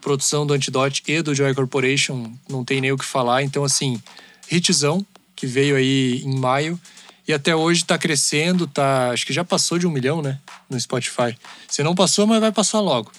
[0.00, 3.42] Produção do Antidote e do Joy Corporation não tem nem o que falar.
[3.42, 4.00] Então, assim,
[4.50, 5.04] hitzão
[5.40, 6.78] que veio aí em maio
[7.26, 10.78] e até hoje tá crescendo, tá, acho que já passou de um milhão, né, no
[10.78, 11.34] Spotify.
[11.66, 13.10] Se não passou, mas vai passar logo.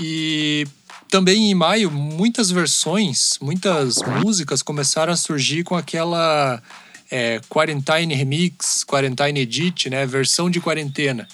[0.00, 0.66] E
[1.08, 6.60] também em maio, muitas versões, muitas músicas começaram a surgir com aquela
[7.08, 11.28] é, Quarantine Remix, Quarantine Edit, né, versão de quarentena,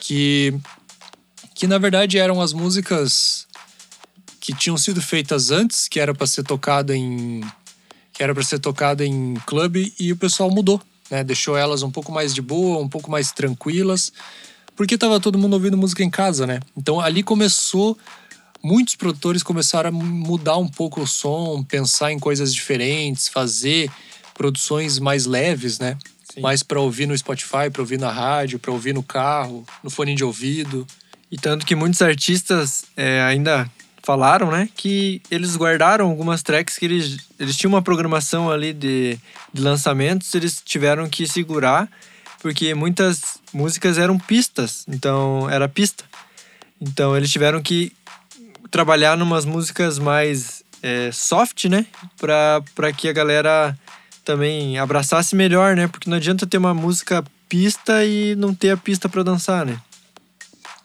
[0.00, 0.54] que
[1.54, 3.46] que na verdade eram as músicas
[4.40, 7.42] que tinham sido feitas antes, que era para ser tocada em
[8.22, 10.80] que era para ser tocada em clube e o pessoal mudou,
[11.10, 11.24] né?
[11.24, 14.12] Deixou elas um pouco mais de boa, um pouco mais tranquilas,
[14.76, 16.60] porque tava todo mundo ouvindo música em casa, né?
[16.76, 17.98] Então ali começou
[18.62, 23.90] muitos produtores começaram a mudar um pouco o som, pensar em coisas diferentes, fazer
[24.34, 25.98] produções mais leves, né?
[26.40, 30.14] Mais para ouvir no Spotify, para ouvir na rádio, para ouvir no carro, no fone
[30.14, 30.86] de ouvido.
[31.28, 33.68] E tanto que muitos artistas é, ainda
[34.02, 39.18] falaram, né, que eles guardaram algumas tracks que eles, eles tinham uma programação ali de,
[39.52, 41.88] de lançamentos, eles tiveram que segurar,
[42.40, 46.04] porque muitas músicas eram pistas, então era pista.
[46.80, 47.92] Então eles tiveram que
[48.70, 51.86] trabalhar numas músicas mais é, soft, né,
[52.18, 53.78] pra que a galera
[54.24, 58.76] também abraçasse melhor, né, porque não adianta ter uma música pista e não ter a
[58.76, 59.78] pista pra dançar, né.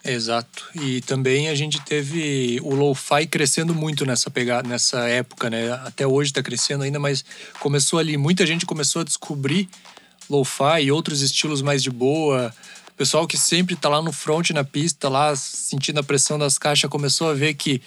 [0.08, 0.64] Exato.
[0.74, 5.70] E também a gente teve o lo-fi crescendo muito nessa pegada, nessa época, né?
[5.84, 7.24] Até hoje está crescendo ainda, mas
[7.60, 8.16] começou ali.
[8.16, 9.68] Muita gente começou a descobrir
[10.28, 12.54] lo-fi e outros estilos mais de boa.
[12.88, 16.58] O pessoal que sempre tá lá no front na pista, lá sentindo a pressão das
[16.58, 17.82] caixas, começou a ver que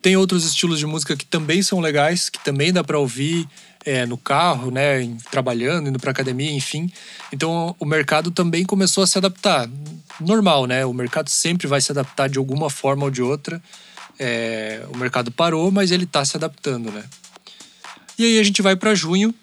[0.00, 3.48] tem outros estilos de música que também são legais, que também dá para ouvir
[3.84, 6.90] é, no carro, né, trabalhando, indo para academia, enfim.
[7.32, 9.68] Então o mercado também começou a se adaptar.
[10.20, 10.86] Normal, né?
[10.86, 13.62] O mercado sempre vai se adaptar de alguma forma ou de outra.
[14.18, 17.04] É, o mercado parou, mas ele está se adaptando, né?
[18.16, 19.34] E aí a gente vai para junho,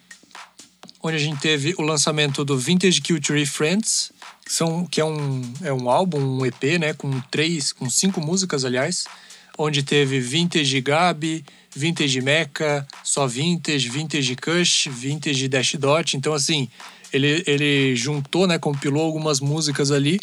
[1.04, 4.13] onde a gente teve o lançamento do Vintage Culture Friends,
[4.45, 6.93] que, são, que é, um, é um álbum, um EP, né?
[6.93, 9.06] Com três, com cinco músicas, aliás,
[9.58, 11.43] onde teve Vintage Gabi,
[11.76, 16.18] Vintage Mecha, só Vintage, Vintage Kush, Vintage Dash Dot.
[16.18, 16.68] Então, assim,
[17.14, 18.60] ele, ele juntou, né?
[18.60, 20.20] Compilou algumas músicas ali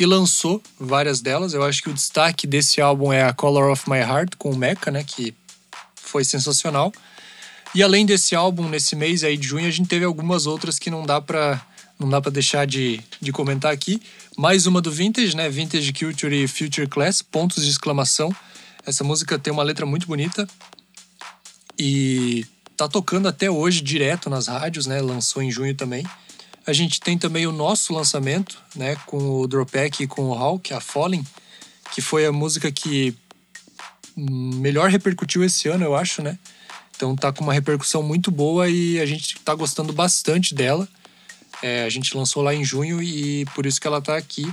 [0.00, 1.52] e lançou várias delas.
[1.52, 4.56] Eu acho que o destaque desse álbum é a Color of My Heart, com o
[4.56, 5.04] Mecha, né?
[5.04, 5.34] Que
[5.94, 6.92] foi sensacional.
[7.74, 10.88] E além desse álbum, nesse mês aí de junho, a gente teve algumas outras que
[10.88, 11.60] não dá pra,
[11.98, 14.00] não dá pra deixar de, de comentar aqui.
[14.34, 15.50] Mais uma do Vintage, né?
[15.50, 18.34] Vintage Culture e Future Class, pontos de exclamação.
[18.86, 20.48] Essa música tem uma letra muito bonita
[21.78, 25.00] e tá tocando até hoje direto nas rádios, né?
[25.00, 26.04] Lançou em junho também.
[26.66, 28.96] A gente tem também o nosso lançamento, né?
[29.06, 31.24] Com o Dropback e com o Hawk, a Falling,
[31.94, 33.16] que foi a música que
[34.16, 36.38] melhor repercutiu esse ano, eu acho, né?
[36.96, 40.88] Então tá com uma repercussão muito boa e a gente tá gostando bastante dela.
[41.62, 44.50] É, a gente lançou lá em junho e por isso que ela tá aqui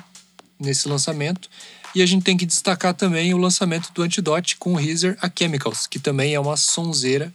[0.60, 1.50] nesse lançamento.
[1.96, 5.30] E a gente tem que destacar também o lançamento do Antidote com o Heezer a
[5.34, 7.32] Chemicals, que também é uma sonzeira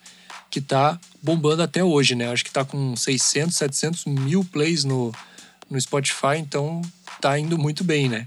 [0.50, 2.30] que tá bombando até hoje, né?
[2.30, 5.12] Acho que tá com 600, 700 mil plays no,
[5.70, 6.82] no Spotify, então
[7.20, 8.26] tá indo muito bem, né?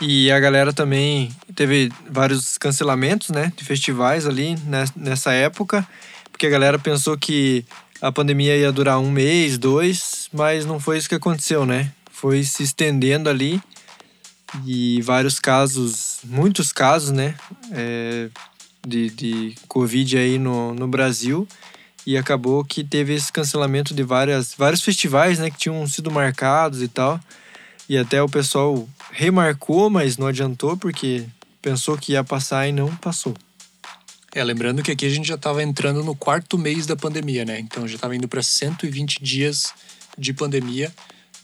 [0.00, 5.86] E a galera também teve vários cancelamentos, né, de festivais ali nes- nessa época,
[6.32, 7.64] porque a galera pensou que
[8.02, 11.92] a pandemia ia durar um mês, dois, mas não foi isso que aconteceu, né?
[12.10, 13.62] Foi se estendendo ali
[14.64, 17.34] e vários casos, muitos casos, né,
[17.72, 18.28] é,
[18.86, 21.48] de, de Covid aí no, no Brasil.
[22.06, 25.50] E acabou que teve esse cancelamento de várias, vários festivais, né?
[25.50, 27.18] Que tinham sido marcados e tal.
[27.88, 31.24] E até o pessoal remarcou, mas não adiantou, porque
[31.62, 33.34] pensou que ia passar e não passou.
[34.34, 37.58] É, lembrando que aqui a gente já estava entrando no quarto mês da pandemia, né?
[37.58, 39.72] Então já estava indo para 120 dias
[40.18, 40.92] de pandemia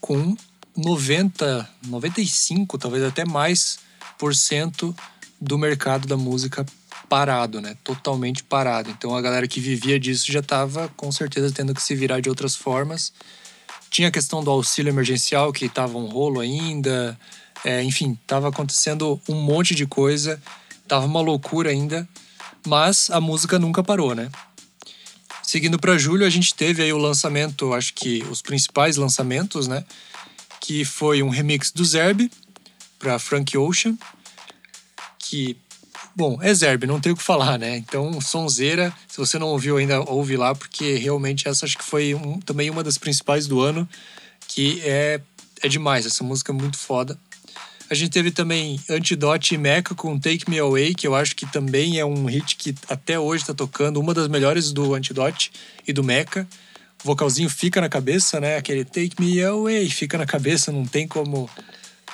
[0.01, 0.37] com
[0.76, 3.78] 90, 95, talvez até mais
[4.18, 4.94] por cento
[5.40, 6.64] do mercado da música
[7.09, 7.76] parado, né?
[7.83, 8.90] Totalmente parado.
[8.90, 12.28] Então a galera que vivia disso já estava com certeza tendo que se virar de
[12.28, 13.12] outras formas.
[13.90, 17.18] Tinha a questão do auxílio emergencial que estava um rolo ainda.
[17.64, 20.40] É, enfim, estava acontecendo um monte de coisa.
[20.87, 22.09] Tava uma loucura ainda,
[22.66, 24.30] mas a música nunca parou, né?
[25.42, 29.85] Seguindo para julho, a gente teve aí o lançamento, acho que os principais lançamentos, né?
[30.61, 32.31] Que foi um remix do Zerb
[32.99, 33.96] para Frank Ocean,
[35.18, 35.57] que
[36.14, 37.77] bom, é Zerb, não tem o que falar, né?
[37.79, 42.14] Então, sonzeira, se você não ouviu ainda, ouve lá, porque realmente essa acho que foi
[42.14, 43.88] um, também uma das principais do ano,
[44.46, 45.20] que é,
[45.62, 47.18] é demais, essa música é muito foda.
[47.88, 51.44] A gente teve também Antidote e Mecha com Take Me Away, que eu acho que
[51.44, 55.51] também é um hit que até hoje tá tocando, uma das melhores do Antidote
[55.88, 56.46] e do Mecha.
[57.02, 58.56] O vocalzinho fica na cabeça, né?
[58.56, 61.48] Aquele Take Me Away fica na cabeça, não tem como,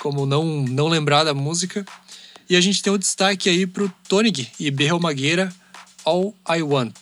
[0.00, 1.84] como não, não lembrar da música.
[2.48, 5.52] E a gente tem o destaque aí pro Tonig e Berrel Magueira,
[6.04, 6.94] All I Want.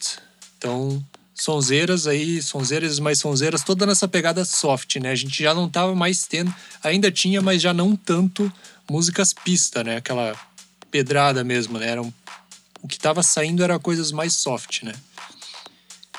[0.57, 5.11] Então, sonzeiras aí, sonzeiras mais sonzeiras, toda nessa pegada soft, né?
[5.11, 8.51] A gente já não tava mais tendo, ainda tinha, mas já não tanto
[8.89, 9.97] músicas pista, né?
[9.97, 10.35] Aquela
[10.91, 11.91] pedrada mesmo, né?
[11.91, 12.13] Era um,
[12.81, 14.95] o que tava saindo era coisas mais soft, né?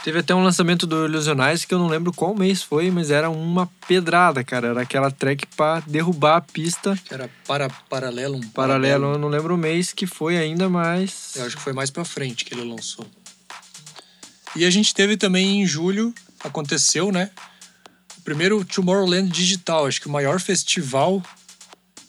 [0.05, 3.27] Teve até um lançamento do Illusionize que eu não lembro qual mês foi, mas era
[3.27, 4.67] uma pedrada, cara.
[4.67, 6.95] Era aquela track pra derrubar a pista.
[7.09, 11.31] Era para, paralelo, um Paralelo, eu não lembro o mês que foi ainda, mas.
[11.35, 13.03] Eu acho que foi mais pra frente que ele lançou.
[14.55, 16.13] E a gente teve também em julho,
[16.43, 17.31] aconteceu, né?
[18.15, 21.19] O primeiro Tomorrowland digital, acho que o maior festival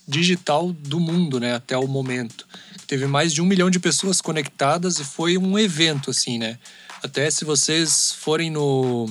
[0.07, 1.55] digital do mundo, né?
[1.55, 2.47] Até o momento.
[2.87, 6.59] Teve mais de um milhão de pessoas conectadas e foi um evento, assim, né?
[7.03, 9.09] Até se vocês forem no,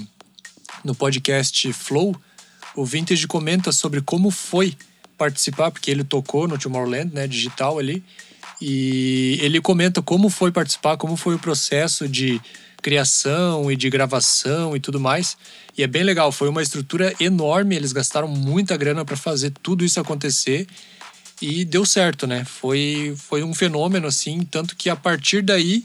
[0.83, 2.15] no podcast Flow,
[2.75, 4.75] o Vintage comenta sobre como foi
[5.17, 7.27] participar, porque ele tocou no Tomorrowland, né?
[7.27, 8.03] Digital ali.
[8.61, 12.41] E ele comenta como foi participar, como foi o processo de
[12.81, 15.37] criação e de gravação e tudo mais.
[15.77, 19.83] E é bem legal, foi uma estrutura enorme, eles gastaram muita grana para fazer tudo
[19.83, 20.67] isso acontecer
[21.41, 22.45] e deu certo, né?
[22.45, 25.83] Foi, foi um fenômeno assim, tanto que a partir daí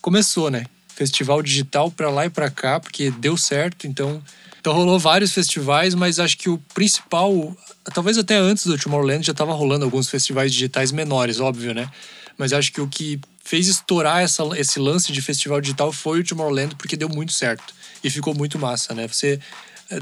[0.00, 0.66] começou, né?
[1.00, 4.22] Festival digital para lá e para cá, porque deu certo, então
[4.60, 7.56] então rolou vários festivais, mas acho que o principal,
[7.94, 11.90] talvez até antes do Tomorrowland já estava rolando alguns festivais digitais menores, óbvio, né?
[12.36, 16.24] Mas acho que o que fez estourar essa, esse lance de festival digital foi o
[16.24, 17.72] Tomorrowland, porque deu muito certo.
[18.04, 19.08] E ficou muito massa, né?
[19.08, 19.40] Você.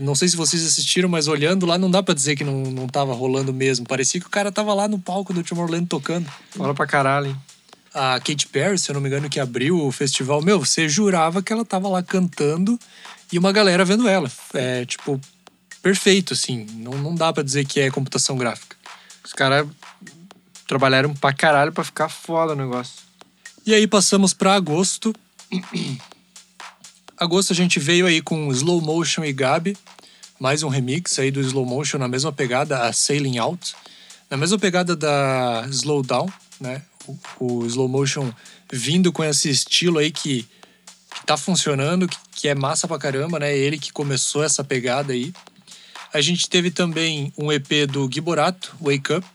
[0.03, 2.89] Não sei se vocês assistiram, mas olhando lá não dá pra dizer que não, não
[2.89, 3.87] tava rolando mesmo.
[3.87, 6.29] Parecia que o cara tava lá no palco do Tomorrowland tocando.
[6.51, 7.37] Fala pra caralho, hein?
[7.99, 11.43] A Katy Perry, se eu não me engano, que abriu o festival, meu, você jurava
[11.43, 12.79] que ela tava lá cantando
[13.33, 14.31] e uma galera vendo ela.
[14.55, 15.21] É, tipo,
[15.83, 16.65] perfeito, assim.
[16.75, 18.77] Não, não dá pra dizer que é computação gráfica.
[19.25, 19.67] Os caras
[20.69, 23.03] trabalharam pra caralho pra ficar foda o negócio.
[23.67, 25.13] E aí passamos para agosto.
[27.19, 29.77] agosto a gente veio aí com Slow Motion e Gabi,
[30.39, 33.75] mais um remix aí do Slow Motion na mesma pegada, a Sailing Out,
[34.31, 36.81] na mesma pegada da Slow Down, né?
[37.39, 38.33] O, Slow Motion
[38.73, 40.47] vindo com esse estilo aí que,
[41.15, 43.57] que tá funcionando, que, que é massa pra caramba, né?
[43.57, 45.33] Ele que começou essa pegada aí.
[46.13, 49.27] A gente teve também um EP do Giborato, Wake Up.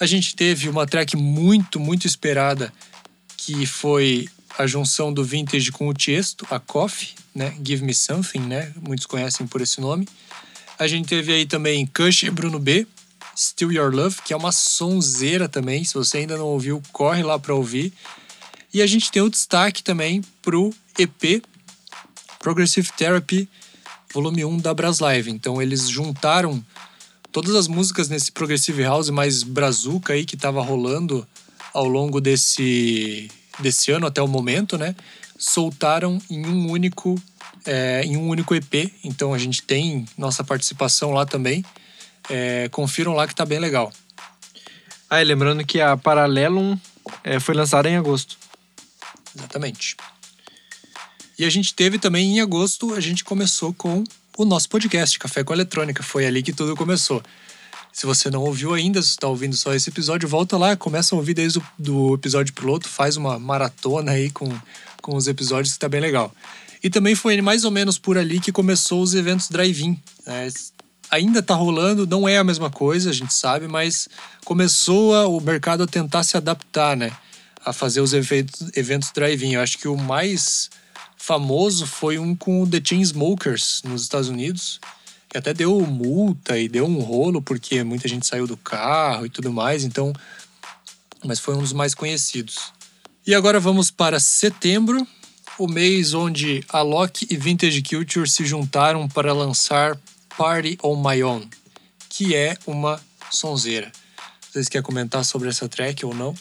[0.00, 2.72] A gente teve uma track muito, muito esperada
[3.36, 4.28] que foi
[4.58, 7.54] a junção do vintage com o Tiesto, a Coffee, né?
[7.64, 8.72] Give Me Something, né?
[8.80, 10.06] Muitos conhecem por esse nome.
[10.78, 12.86] A gente teve aí também Kush e Bruno B,
[13.36, 15.84] Still Your Love, que é uma sonzeira também.
[15.84, 17.92] Se você ainda não ouviu, corre lá para ouvir.
[18.72, 21.42] E a gente tem o destaque também pro EP
[22.38, 23.48] Progressive Therapy
[24.12, 25.30] Volume 1 da Bras Live.
[25.30, 26.64] Então eles juntaram
[27.30, 31.26] todas as músicas nesse Progressive House mais brazuca aí que tava rolando
[31.72, 34.94] ao longo desse, desse ano até o momento, né?
[35.38, 37.20] Soltaram em um único
[37.64, 38.92] é, em um único EP.
[39.02, 41.64] Então a gente tem nossa participação lá também.
[42.30, 43.92] É, confiram lá que tá bem legal.
[45.08, 46.78] Ah, e lembrando que a Parallelum
[47.22, 48.38] é, foi lançada em agosto.
[49.36, 49.96] Exatamente.
[51.38, 54.04] E a gente teve também em agosto, a gente começou com
[54.36, 56.02] o nosso podcast, Café com Eletrônica.
[56.02, 57.22] Foi ali que tudo começou.
[57.92, 61.18] Se você não ouviu ainda, se está ouvindo só esse episódio, volta lá, começa a
[61.18, 64.48] ouvir desde o do episódio piloto, faz uma maratona aí com,
[65.02, 66.34] com os episódios que tá bem legal.
[66.82, 70.00] E também foi mais ou menos por ali que começou os eventos drive-in.
[70.26, 70.48] né?
[71.12, 74.08] Ainda tá rolando, não é a mesma coisa, a gente sabe, mas
[74.46, 77.12] começou a- o mercado a tentar se adaptar, né?
[77.62, 79.52] A fazer os eventos, eventos drive-in.
[79.52, 80.70] Eu acho que o mais
[81.18, 84.80] famoso foi um com o The Chainsmokers nos Estados Unidos,
[85.28, 89.28] que até deu multa e deu um rolo porque muita gente saiu do carro e
[89.28, 90.14] tudo mais, então
[91.24, 92.72] mas foi um dos mais conhecidos.
[93.26, 95.06] E agora vamos para setembro,
[95.58, 99.96] o mês onde a Loki e Vintage Culture se juntaram para lançar
[100.36, 101.48] Party on My Own,
[102.08, 103.90] que é uma sonzeira.
[104.50, 106.34] Vocês querem comentar sobre essa track ou não?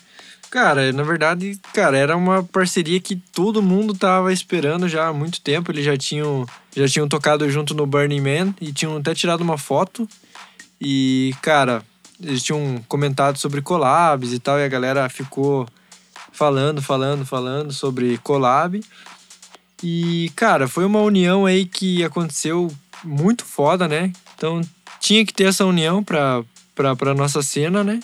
[0.50, 5.39] Cara, na verdade, cara, era uma parceria que todo mundo tava esperando já há muito
[5.39, 5.72] tempo.
[5.72, 9.58] Eles já tinham, já tinham tocado junto no Burning Man e tinham até tirado uma
[9.58, 10.06] foto.
[10.82, 11.82] E, cara,
[12.22, 15.66] eles tinham comentado sobre collabs e tal, e a galera ficou
[16.34, 18.84] falando, falando, falando sobre collab.
[19.82, 22.70] E, cara, foi uma união aí que aconteceu
[23.04, 24.12] muito foda, né?
[24.36, 24.62] Então
[24.99, 26.43] tinha que ter essa união pra,
[26.76, 27.99] pra, pra nossa cena, né?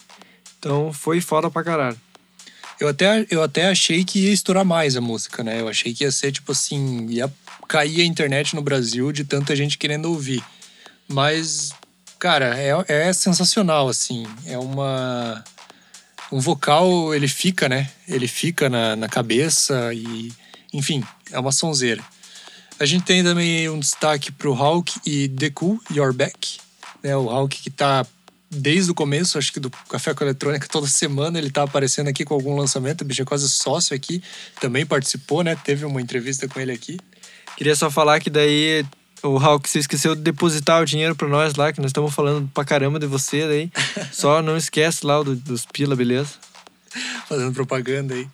[0.60, 1.98] Então foi foda pra caralho.
[2.80, 5.62] Eu até, eu até achei que ia estourar mais a música, né?
[5.62, 7.32] Eu achei que ia ser tipo assim, ia
[7.68, 10.44] cair a internet no Brasil de tanta gente querendo ouvir.
[11.08, 11.72] Mas,
[12.20, 14.28] cara, é, é sensacional, assim.
[14.46, 15.44] É uma.
[16.32, 17.90] Um vocal, ele fica, né?
[18.08, 20.32] Ele fica na, na cabeça e.
[20.74, 22.04] Enfim, é uma sonzeira.
[22.80, 26.60] A gente tem também um destaque pro Hulk e Cool, Your Back.
[27.04, 27.16] Né?
[27.16, 28.06] O Hulk que tá
[28.50, 32.24] desde o começo, acho que do Café com Eletrônica, toda semana ele tá aparecendo aqui
[32.24, 33.02] com algum lançamento.
[33.02, 34.22] O bicho é quase sócio aqui.
[34.62, 35.56] Também participou, né?
[35.56, 36.98] Teve uma entrevista com ele aqui.
[37.58, 38.86] Queria só falar que daí
[39.24, 42.48] o Hulk você esqueceu de depositar o dinheiro pra nós lá, que nós estamos falando
[42.54, 43.72] pra caramba de você daí.
[44.14, 46.30] Só não esquece lá o do- dos pila, beleza?
[47.28, 48.28] fazendo propaganda aí.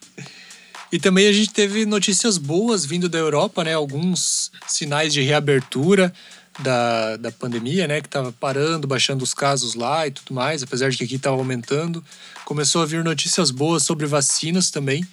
[0.94, 3.74] E também a gente teve notícias boas vindo da Europa, né?
[3.74, 6.14] Alguns sinais de reabertura
[6.60, 8.00] da, da pandemia, né?
[8.00, 11.36] Que tava parando, baixando os casos lá e tudo mais, apesar de que aqui tava
[11.36, 12.06] aumentando.
[12.46, 15.04] Começou a vir notícias boas sobre vacinas também.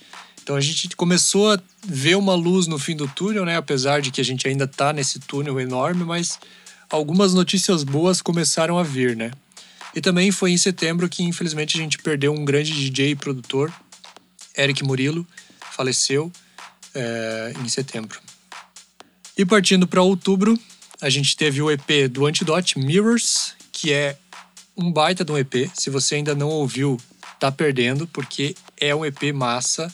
[0.42, 3.56] Então a gente começou a ver uma luz no fim do túnel, né?
[3.56, 6.38] Apesar de que a gente ainda tá nesse túnel enorme, mas
[6.90, 9.30] algumas notícias boas começaram a vir, né?
[9.94, 13.72] E também foi em setembro que, infelizmente, a gente perdeu um grande DJ e produtor,
[14.54, 15.26] Eric Murilo,
[15.80, 16.30] faleceu
[16.94, 18.20] é, em setembro.
[19.36, 20.58] E partindo para outubro,
[21.00, 24.18] a gente teve o EP do Antidote, Mirrors, que é
[24.76, 25.70] um baita de um EP.
[25.72, 27.00] Se você ainda não ouviu,
[27.38, 29.90] tá perdendo, porque é um EP massa.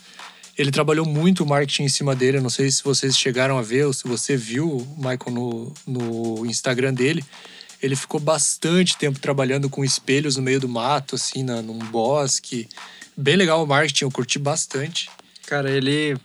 [0.59, 2.39] Ele trabalhou muito o marketing em cima dele.
[2.39, 5.75] Eu não sei se vocês chegaram a ver ou se você viu o Michael no,
[5.87, 7.25] no Instagram dele.
[7.81, 12.69] Ele ficou bastante tempo trabalhando com espelhos no meio do mato, assim, na, num bosque.
[13.17, 15.09] Bem legal o marketing, eu curti bastante.
[15.47, 16.17] Cara, ele,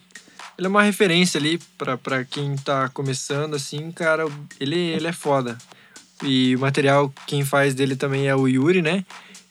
[0.58, 4.26] ele é uma referência ali pra quem tá começando, assim, cara,
[4.60, 5.58] ele, ele é foda.
[6.24, 9.06] E o material, quem faz dele também é o Yuri, né?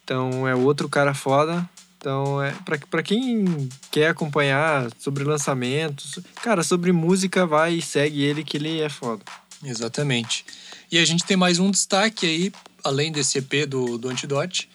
[0.05, 1.68] Então é outro cara foda.
[1.97, 2.55] Então, é
[2.91, 8.81] pra quem quer acompanhar sobre lançamentos, cara, sobre música, vai e segue ele que ele
[8.81, 9.23] é foda.
[9.62, 10.47] Exatamente.
[10.91, 12.53] E a gente tem mais um destaque aí,
[12.83, 14.71] além desse EP do, do Antidote,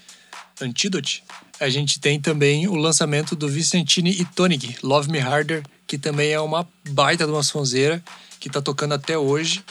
[0.62, 1.24] Antidote,
[1.60, 6.32] a gente tem também o lançamento do Vicentini e Tonic, Love Me Harder, que também
[6.32, 8.04] é uma baita de uma sonzeira,
[8.40, 9.64] que tá tocando até hoje.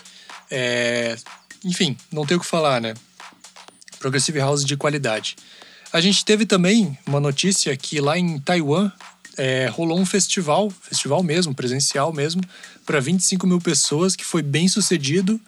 [0.50, 1.16] É,
[1.64, 2.94] Enfim, não tem o que falar, né?
[3.98, 5.36] Progressive House de qualidade.
[5.92, 8.90] A gente teve também uma notícia que lá em Taiwan
[9.36, 12.42] é, rolou um festival, festival mesmo, presencial mesmo,
[12.84, 15.40] para 25 mil pessoas, que foi bem sucedido.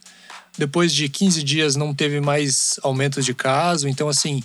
[0.56, 3.88] Depois de 15 dias não teve mais aumentos de caso.
[3.88, 4.42] Então, assim,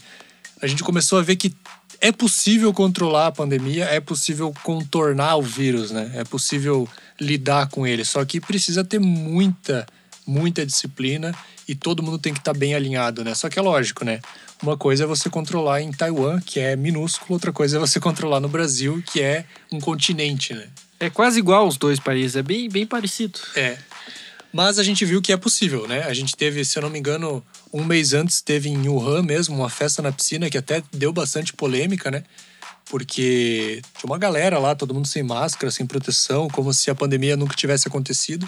[0.61, 1.53] a gente começou a ver que
[2.01, 6.11] é possível controlar a pandemia, é possível contornar o vírus, né?
[6.15, 6.89] É possível
[7.19, 8.03] lidar com ele.
[8.03, 9.85] Só que precisa ter muita,
[10.25, 11.31] muita disciplina
[11.67, 13.35] e todo mundo tem que estar bem alinhado, né?
[13.35, 14.19] Só que é lógico, né?
[14.63, 18.39] Uma coisa é você controlar em Taiwan, que é minúsculo, outra coisa é você controlar
[18.39, 20.67] no Brasil, que é um continente, né?
[20.99, 23.39] É quase igual os dois países, é bem, bem parecido.
[23.55, 23.77] É.
[24.51, 26.03] Mas a gente viu que é possível, né?
[26.03, 27.43] A gente teve, se eu não me engano,
[27.73, 31.53] um mês antes teve em Wuhan mesmo uma festa na piscina que até deu bastante
[31.53, 32.23] polêmica, né?
[32.89, 37.37] Porque tinha uma galera lá, todo mundo sem máscara, sem proteção, como se a pandemia
[37.37, 38.47] nunca tivesse acontecido.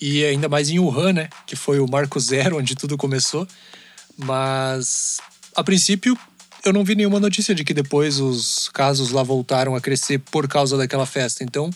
[0.00, 1.28] E ainda mais em Wuhan, né?
[1.46, 3.46] Que foi o marco zero onde tudo começou.
[4.16, 5.18] Mas,
[5.54, 6.18] a princípio,
[6.64, 10.48] eu não vi nenhuma notícia de que depois os casos lá voltaram a crescer por
[10.48, 11.44] causa daquela festa.
[11.44, 11.70] Então,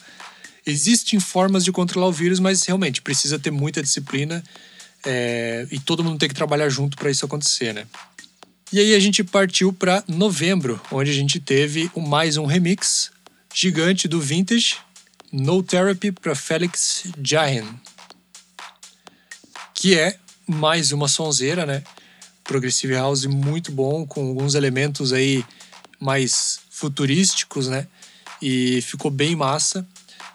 [0.67, 4.43] existem formas de controlar o vírus, mas realmente precisa ter muita disciplina
[5.05, 7.87] é, e todo mundo tem que trabalhar junto para isso acontecer, né?
[8.73, 13.11] E aí a gente partiu para novembro, onde a gente teve o mais um remix
[13.53, 14.77] gigante do Vintage,
[15.33, 17.67] No Therapy para Felix Jahen,
[19.75, 21.83] que é mais uma sonzeira, né?
[22.45, 25.45] Progressive House muito bom, com alguns elementos aí
[25.99, 27.87] mais futurísticos, né?
[28.41, 29.87] E ficou bem massa.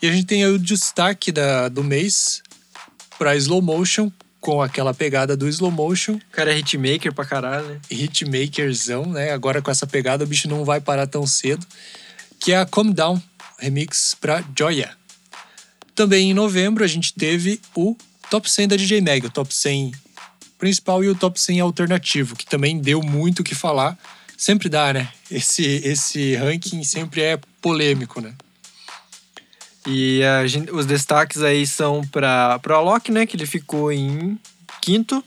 [0.02, 2.42] E a gente tem aí o destaque da, do mês
[3.18, 4.12] para Slow Motion,
[4.46, 6.14] com aquela pegada do Slow Motion.
[6.14, 7.80] O cara é hitmaker pra caralho, né?
[7.90, 9.32] Hitmakerzão, né?
[9.32, 11.66] Agora com essa pegada o bicho não vai parar tão cedo.
[12.40, 13.20] Que é a Calm Down
[13.58, 14.96] remix para Joya.
[15.96, 17.98] Também em novembro a gente teve o
[18.30, 19.94] Top 100 da DJ Mag, o Top 100
[20.60, 23.98] principal e o Top 100 alternativo, que também deu muito o que falar.
[24.38, 25.10] Sempre dá, né?
[25.32, 28.36] Esse, esse ranking sempre é polêmico, né?
[29.88, 33.26] E gente- os destaques aí são para o Alok, né?
[33.26, 34.38] Que ele ficou em
[34.82, 35.24] quinto.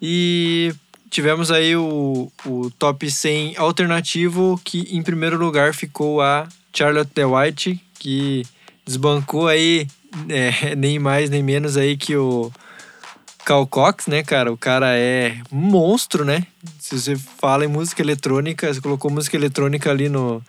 [0.00, 0.72] E
[1.10, 7.24] tivemos aí o, o top 100 alternativo, que em primeiro lugar ficou a Charlotte The
[7.24, 8.44] White, que
[8.86, 9.86] desbancou aí
[10.28, 12.50] é, nem mais nem menos aí que o
[13.44, 14.52] Cal Cox, né, cara?
[14.52, 16.46] O cara é um monstro, né?
[16.78, 20.42] Se você fala em música eletrônica, você colocou música eletrônica ali no,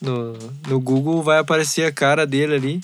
[0.00, 0.32] no,
[0.68, 2.80] no Google, vai aparecer a cara dele ali.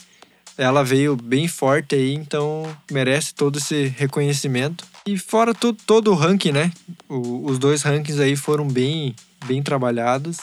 [0.56, 4.84] Ela veio bem forte aí, então merece todo esse reconhecimento.
[5.06, 6.72] E fora to, todo o ranking, né?
[7.08, 9.14] O- os dois rankings aí foram bem,
[9.46, 10.38] bem trabalhados.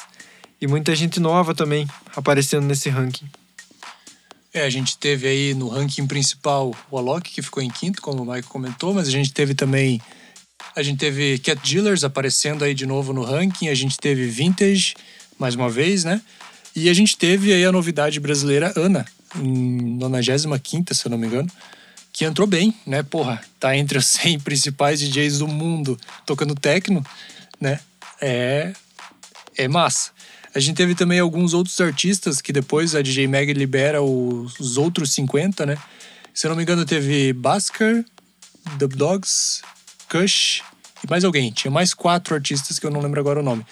[0.61, 3.25] E muita gente nova também aparecendo nesse ranking.
[4.53, 8.21] É, a gente teve aí no ranking principal o Alok, que ficou em quinto, como
[8.21, 10.01] o Michael comentou, mas a gente teve também.
[10.75, 14.93] A gente teve Cat Dealers aparecendo aí de novo no ranking, a gente teve Vintage,
[15.39, 16.21] mais uma vez, né?
[16.75, 19.05] E a gente teve aí a novidade brasileira Ana,
[19.35, 21.49] em 95, se eu não me engano,
[22.13, 23.03] que entrou bem, né?
[23.03, 27.05] Porra, tá entre os 100 principais DJs do mundo tocando techno,
[27.59, 27.79] né?
[28.21, 28.73] É,
[29.57, 30.11] é massa.
[30.53, 34.77] A gente teve também alguns outros artistas que depois a DJ Mag libera os, os
[34.77, 35.77] outros 50, né?
[36.33, 38.05] Se eu não me engano, teve Basker,
[38.77, 39.61] Dub Dogs,
[40.09, 40.61] Kush
[41.03, 41.51] e mais alguém.
[41.51, 43.65] Tinha mais quatro artistas que eu não lembro agora o nome.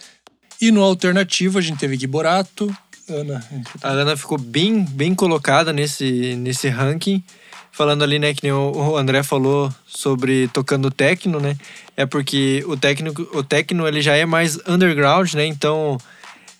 [0.61, 2.75] E no alternativo a gente teve Gui Borato,
[3.13, 3.43] Ana.
[3.81, 7.23] A Ana ficou bem, bem colocada nesse, nesse ranking.
[7.71, 11.55] Falando ali, né, que nem o André falou sobre tocando techno, né?
[11.95, 15.45] É porque o técnico, o techno ele já é mais underground, né?
[15.45, 15.97] Então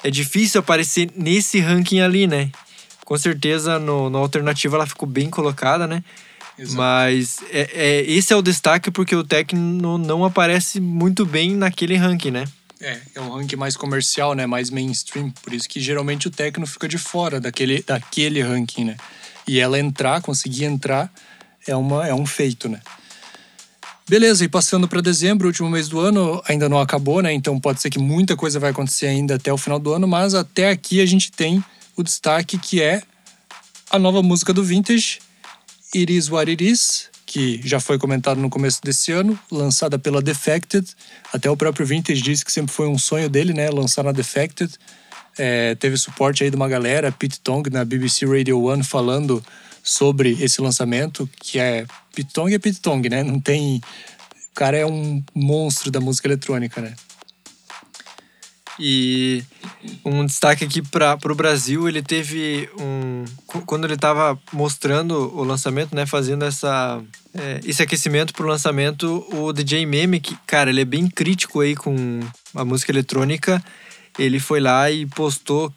[0.04, 2.52] é difícil aparecer nesse ranking ali, né?
[3.04, 6.04] Com certeza no, no alternativo ela ficou bem colocada, né?
[6.58, 6.78] Exato.
[6.78, 11.96] Mas é, é- esse é o destaque porque o techno não aparece muito bem naquele
[11.96, 12.46] ranking, né?
[12.82, 14.46] É, é um ranking mais comercial, né?
[14.46, 15.32] Mais mainstream.
[15.44, 18.98] Por isso que geralmente o techno fica de fora daquele, daquele ranking, né?
[19.46, 21.12] E ela entrar, conseguir entrar,
[21.68, 22.80] é, uma, é um feito, né?
[24.08, 27.32] Beleza, e passando para dezembro, último mês do ano, ainda não acabou, né?
[27.32, 30.34] Então pode ser que muita coisa vai acontecer ainda até o final do ano, mas
[30.34, 31.64] até aqui a gente tem
[31.96, 33.04] o destaque que é
[33.92, 35.20] a nova música do Vintage,
[35.96, 40.20] It Is What It Is, que já foi comentado no começo desse ano, lançada pela
[40.20, 40.84] Defected.
[41.32, 43.70] Até o próprio Vintage disse que sempre foi um sonho dele, né?
[43.70, 44.74] Lançar na Defected.
[45.38, 49.46] É, teve suporte aí de uma galera, Pete Tong na BBC Radio One falando
[49.84, 53.22] sobre esse lançamento, que é Pete Tong é Pete Tong, né?
[53.22, 53.80] Não tem.
[54.52, 56.96] O cara é um monstro da música eletrônica, né?
[58.80, 59.44] E
[60.06, 63.26] um destaque aqui para o Brasil, ele teve um.
[63.46, 66.06] qu- Quando ele estava mostrando o lançamento, né?
[66.06, 67.02] Fazendo essa,
[67.34, 71.60] é, esse aquecimento para o lançamento, o DJ Meme, que, cara, ele é bem crítico
[71.60, 72.22] aí com
[72.56, 73.62] a música eletrônica.
[74.18, 75.74] Ele foi lá e postou,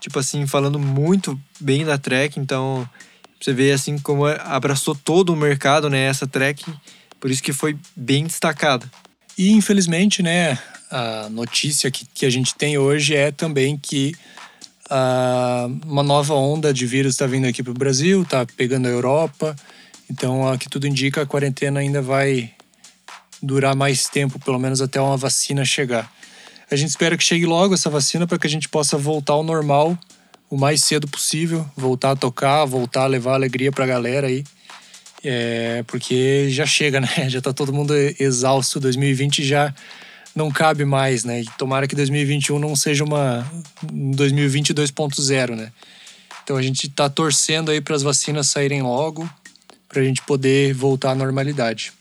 [0.00, 2.40] tipo assim, falando muito bem da track.
[2.40, 2.88] Então,
[3.38, 6.04] você vê assim como abraçou todo o mercado, né?
[6.06, 6.64] Essa track.
[7.20, 8.90] Por isso que foi bem destacada.
[9.36, 10.58] E infelizmente, né,
[10.90, 14.14] a notícia que, que a gente tem hoje é também que
[14.88, 18.90] ah, uma nova onda de vírus está vindo aqui para o Brasil, está pegando a
[18.90, 19.56] Europa.
[20.10, 22.52] Então, a que tudo indica, a quarentena ainda vai
[23.42, 26.10] durar mais tempo, pelo menos até uma vacina chegar.
[26.70, 29.42] A gente espera que chegue logo essa vacina para que a gente possa voltar ao
[29.42, 29.98] normal
[30.48, 34.44] o mais cedo possível, voltar a tocar, voltar a levar alegria para a galera aí.
[35.24, 37.08] É, porque já chega, né?
[37.28, 38.78] Já tá todo mundo exausto.
[38.78, 39.74] 2020 já
[40.36, 41.40] não cabe mais, né?
[41.40, 43.50] E tomara que 2021 não seja uma
[43.90, 45.72] um 2020 2.0, né?
[46.44, 49.28] Então a gente tá torcendo aí para as vacinas saírem logo,
[49.88, 51.92] para a gente poder voltar à normalidade.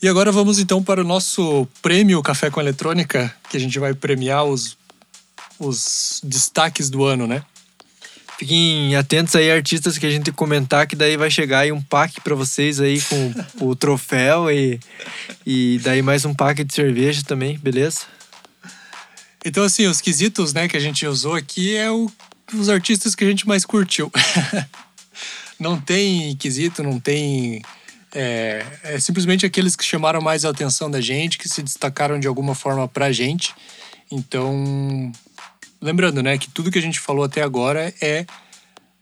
[0.00, 3.92] E agora vamos então para o nosso prêmio Café com Eletrônica, que a gente vai
[3.92, 4.78] premiar os,
[5.58, 7.42] os destaques do ano, né?
[8.42, 12.20] Fiquem atentos aí, artistas que a gente comentar, que daí vai chegar aí um pack
[12.22, 14.80] pra vocês aí com o troféu e,
[15.46, 18.00] e daí mais um pack de cerveja também, beleza?
[19.44, 22.10] Então, assim, os quesitos né, que a gente usou aqui é o,
[22.52, 24.10] os artistas que a gente mais curtiu.
[25.56, 27.62] não tem quesito, não tem.
[28.12, 32.26] É, é simplesmente aqueles que chamaram mais a atenção da gente, que se destacaram de
[32.26, 33.54] alguma forma pra gente.
[34.10, 35.12] Então,
[35.82, 38.24] lembrando, né, que tudo que a gente falou até agora é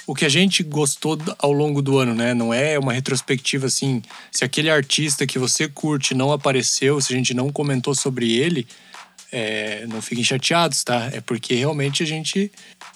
[0.07, 2.35] o que a gente gostou ao longo do ano, né?
[2.35, 4.03] Não é uma retrospectiva assim,
[4.33, 8.67] se aquele artista que você curte não apareceu, se a gente não comentou sobre ele,
[9.31, 11.11] é, não fiquem chateados, tá?
[11.13, 12.51] É porque realmente a gente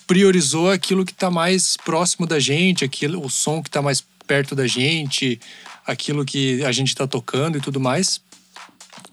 [0.06, 4.54] priorizou aquilo que está mais próximo da gente, aquilo, o som que está mais perto
[4.54, 5.40] da gente,
[5.86, 8.20] aquilo que a gente está tocando e tudo mais.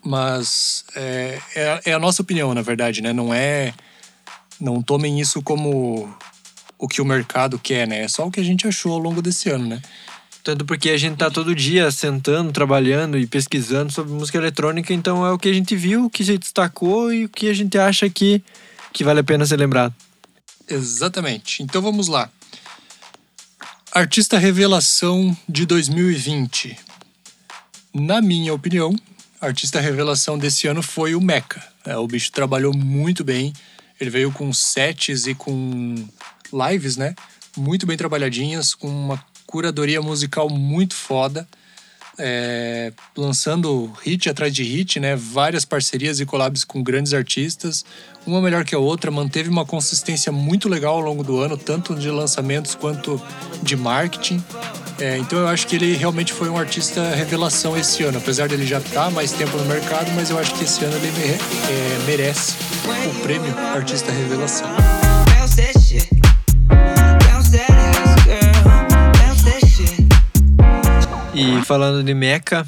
[0.03, 3.13] Mas é, é, é, a nossa opinião, na verdade, né?
[3.13, 3.73] Não é.
[4.61, 6.07] Não tomem isso como
[6.77, 8.03] o que o mercado quer, né?
[8.03, 9.81] É só o que a gente achou ao longo desse ano, né?
[10.43, 15.25] Tanto porque a gente tá todo dia sentando, trabalhando e pesquisando sobre música eletrônica, então
[15.25, 17.77] é o que a gente viu, o que se destacou e o que a gente
[17.77, 18.43] acha que,
[18.93, 19.93] que vale a pena ser lembrado.
[20.67, 21.61] Exatamente.
[21.63, 22.29] Então vamos lá.
[23.91, 26.77] Artista revelação de 2020.
[27.93, 28.95] Na minha opinião,
[29.39, 31.61] artista revelação desse ano foi o Mecha.
[31.85, 33.53] É, o bicho trabalhou muito bem.
[34.01, 35.95] Ele veio com sets e com
[36.51, 37.13] lives, né?
[37.55, 41.47] Muito bem trabalhadinhas, com uma curadoria musical muito foda.
[42.17, 45.15] É, lançando hit atrás de hit, né?
[45.15, 47.85] Várias parcerias e collabs com grandes artistas,
[48.25, 51.95] uma melhor que a outra, manteve uma consistência muito legal ao longo do ano, tanto
[51.95, 53.21] de lançamentos quanto
[53.61, 54.43] de marketing.
[55.01, 58.67] É, então eu acho que ele realmente foi um artista revelação esse ano, apesar dele
[58.67, 62.05] já estar tá mais tempo no mercado, mas eu acho que esse ano ele é,
[62.05, 62.55] merece
[63.09, 64.69] o prêmio Artista Revelação.
[71.33, 72.67] E falando de Mecha,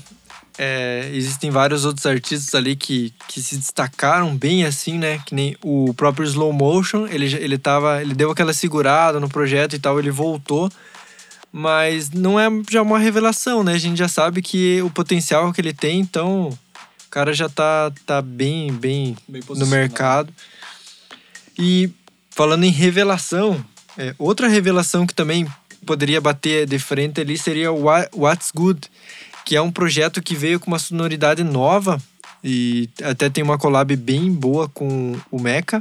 [0.58, 5.20] é, existem vários outros artistas ali que, que se destacaram bem assim, né?
[5.24, 9.76] Que nem o próprio Slow Motion, ele, ele, tava, ele deu aquela segurada no projeto
[9.76, 10.72] e tal, ele voltou.
[11.56, 13.74] Mas não é já uma revelação, né?
[13.74, 16.58] A gente já sabe que o potencial que ele tem, então o
[17.12, 20.34] cara já tá, tá bem, bem, bem no mercado.
[21.56, 21.92] E
[22.32, 23.64] falando em revelação,
[23.96, 25.46] é, outra revelação que também
[25.86, 28.90] poderia bater de frente ali seria o What's Good,
[29.46, 32.02] que é um projeto que veio com uma sonoridade nova
[32.44, 35.80] e até tem uma collab bem boa com o Mecha.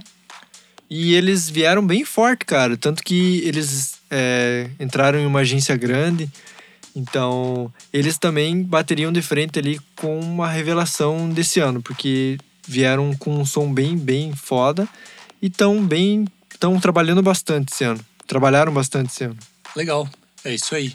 [0.90, 2.76] E eles vieram bem forte, cara.
[2.76, 6.30] Tanto que eles é, entraram em uma agência grande.
[6.94, 12.36] Então, eles também bateriam de frente ali com uma revelação desse ano, porque
[12.68, 14.86] vieram com um som bem, bem foda
[15.40, 18.04] e estão bem, estão trabalhando bastante esse ano.
[18.26, 19.38] Trabalharam bastante esse ano.
[19.74, 20.06] Legal,
[20.44, 20.94] é isso aí.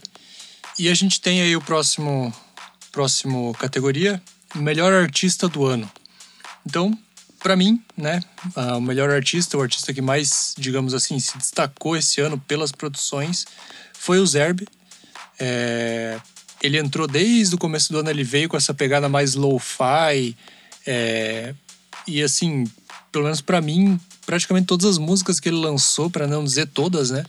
[0.77, 2.31] E a gente tem aí o próximo,
[2.91, 4.21] próximo categoria,
[4.53, 5.89] melhor artista do ano.
[6.63, 6.95] Então,
[7.47, 8.21] para mim, né,
[8.75, 13.45] o melhor artista, o artista que mais, digamos assim, se destacou esse ano pelas produções,
[13.93, 14.67] foi o Zerb.
[15.39, 16.19] É,
[16.61, 20.35] ele entrou desde o começo do ano, ele veio com essa pegada mais lo-fi.
[20.85, 21.55] É,
[22.05, 22.65] e assim,
[23.13, 27.11] pelo menos para mim, praticamente todas as músicas que ele lançou, para não dizer todas,
[27.11, 27.23] né,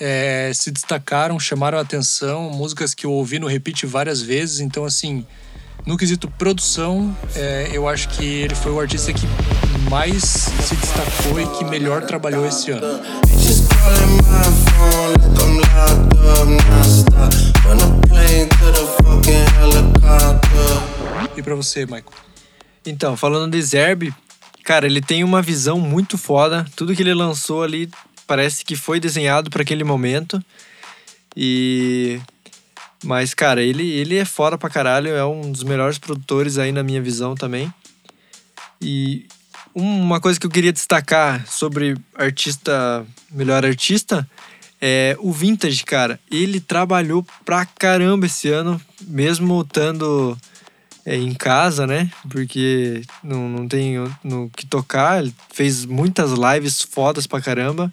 [0.00, 4.60] é, se destacaram, chamaram a atenção, músicas que eu ouvi no repeat várias vezes.
[4.60, 5.26] Então, assim,
[5.86, 9.26] no quesito produção, é, eu acho que ele foi o artista que
[9.90, 12.86] mais se destacou e que melhor trabalhou esse ano.
[21.36, 22.04] E para você, Michael?
[22.84, 24.12] Então, falando de Zerb,
[24.64, 26.66] cara, ele tem uma visão muito foda.
[26.76, 27.90] Tudo que ele lançou ali
[28.26, 30.42] parece que foi desenhado para aquele momento.
[31.36, 32.20] E.
[33.02, 36.82] Mas, cara, ele, ele é fora pra caralho, é um dos melhores produtores aí na
[36.82, 37.72] minha visão também.
[38.80, 39.26] E
[39.74, 44.28] uma coisa que eu queria destacar sobre artista, melhor artista,
[44.80, 46.18] é o Vintage, cara.
[46.30, 50.36] Ele trabalhou pra caramba esse ano, mesmo estando
[51.04, 52.10] é, em casa, né?
[52.28, 55.22] Porque não, não tem no que tocar.
[55.22, 57.90] Ele fez muitas lives fodas pra caramba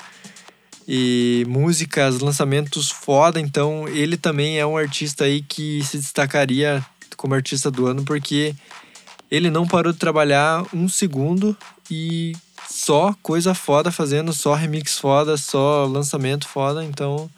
[0.88, 6.84] e músicas, lançamentos foda, então ele também é um artista aí que se destacaria
[7.18, 8.56] como artista do ano porque
[9.30, 11.58] ele não parou de trabalhar um segundo
[11.92, 12.34] e
[12.70, 17.30] só coisa foda fazendo, só remix foda, só lançamento foda, então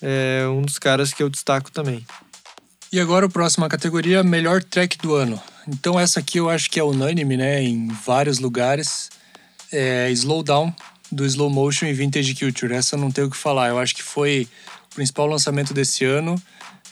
[0.00, 2.04] é um dos caras que eu destaco também.
[2.90, 5.42] E agora a próxima categoria, melhor track do ano.
[5.66, 9.10] Então essa aqui eu acho que é unânime, né, em vários lugares.
[9.72, 10.72] É Slowdown,
[11.14, 12.74] do Slow Motion e Vintage Culture.
[12.74, 13.68] Essa não tenho o que falar.
[13.68, 14.48] Eu acho que foi
[14.90, 16.40] o principal lançamento desse ano.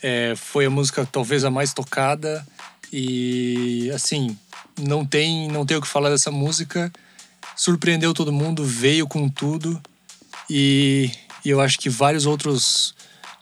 [0.02, 2.46] É, foi a música talvez a mais tocada.
[2.92, 4.36] E assim,
[4.78, 6.92] não tem, não tenho o que falar dessa música.
[7.56, 9.80] Surpreendeu todo mundo, veio com tudo.
[10.48, 11.10] E,
[11.44, 12.94] e eu acho que vários outros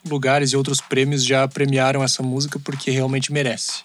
[0.08, 3.82] lugares e outros prêmios já premiaram essa música porque realmente merece.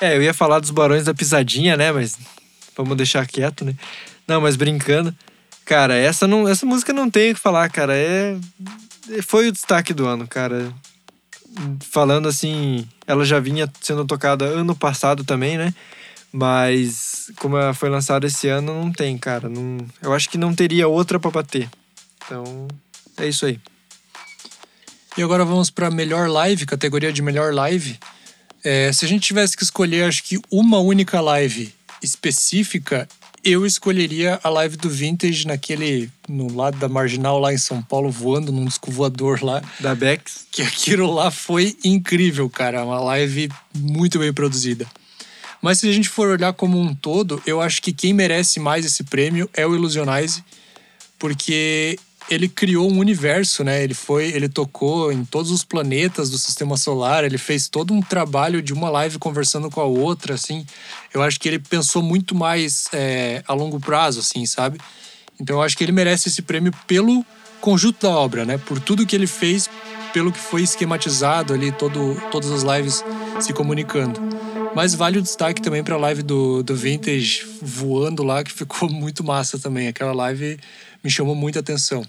[0.00, 1.92] É, eu ia falar dos Barões da Pisadinha, né?
[1.92, 2.18] Mas
[2.76, 3.74] vamos deixar quieto, né?
[4.26, 5.14] Não, mas brincando.
[5.70, 7.96] Cara, essa, não, essa música não tem o que falar, cara.
[7.96, 8.36] É,
[9.22, 10.74] foi o destaque do ano, cara.
[11.92, 15.72] Falando assim, ela já vinha sendo tocada ano passado também, né?
[16.32, 19.48] Mas como ela foi lançada esse ano, não tem, cara.
[19.48, 21.70] Não, eu acho que não teria outra pra bater.
[22.26, 22.66] Então,
[23.16, 23.60] é isso aí.
[25.16, 27.96] E agora vamos para melhor live, categoria de melhor live.
[28.64, 33.08] É, se a gente tivesse que escolher, acho que uma única live específica,
[33.44, 36.10] eu escolheria a live do Vintage naquele.
[36.28, 39.62] no lado da marginal lá em São Paulo, voando num disco voador lá.
[39.80, 40.46] Da Bex.
[40.50, 42.84] Que aquilo lá foi incrível, cara.
[42.84, 44.86] Uma live muito bem produzida.
[45.62, 48.84] Mas se a gente for olhar como um todo, eu acho que quem merece mais
[48.84, 50.42] esse prêmio é o Illusionize,
[51.18, 51.98] porque
[52.30, 53.82] ele criou um universo, né?
[53.82, 58.00] Ele foi, ele tocou em todos os planetas do sistema solar, ele fez todo um
[58.00, 60.64] trabalho de uma live conversando com a outra, assim.
[61.12, 64.78] Eu acho que ele pensou muito mais é, a longo prazo, assim, sabe?
[65.40, 67.24] Então eu acho que ele merece esse prêmio pelo
[67.60, 68.58] conjunto da obra, né?
[68.58, 69.68] Por tudo que ele fez,
[70.12, 73.04] pelo que foi esquematizado ali, todo, todas as lives
[73.40, 74.20] se comunicando.
[74.74, 78.86] Mas vale o destaque também para a live do, do Vintage voando lá, que ficou
[78.92, 79.88] muito massa também.
[79.88, 80.60] Aquela live
[81.02, 82.04] me chamou muita atenção.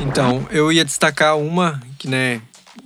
[0.00, 2.40] Então, eu ia destacar uma que, né,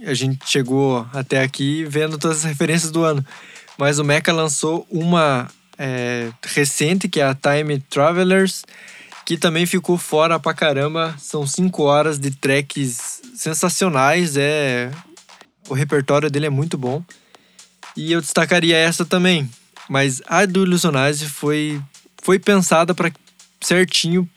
[0.05, 3.25] a gente chegou até aqui vendo todas as referências do ano.
[3.79, 5.49] Mas o Mecha lançou uma
[5.79, 8.65] é, recente, que é a Time Travelers,
[9.25, 11.15] que também ficou fora pra caramba.
[11.19, 14.37] São cinco horas de tracks sensacionais.
[14.37, 14.91] É
[15.69, 17.03] o repertório dele é muito bom.
[17.97, 19.49] E eu destacaria essa também.
[19.89, 21.81] Mas a do Illusionize foi
[22.23, 23.11] foi pensada para
[23.61, 24.29] certinho,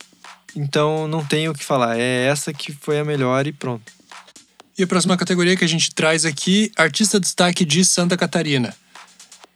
[0.56, 1.98] então não tenho o que falar.
[1.98, 3.92] É essa que foi a melhor e pronto.
[4.78, 8.76] E a próxima categoria que a gente traz aqui, artista destaque de Santa Catarina.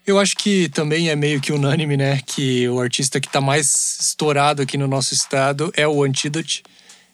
[0.06, 2.20] Eu acho que também é meio que unânime, né?
[2.24, 6.62] Que o artista que está mais estourado aqui no nosso estado é o Antidote.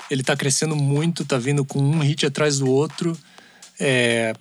[0.09, 3.19] Ele está crescendo muito, tá vindo com um hit atrás do outro.
[3.79, 4.33] É,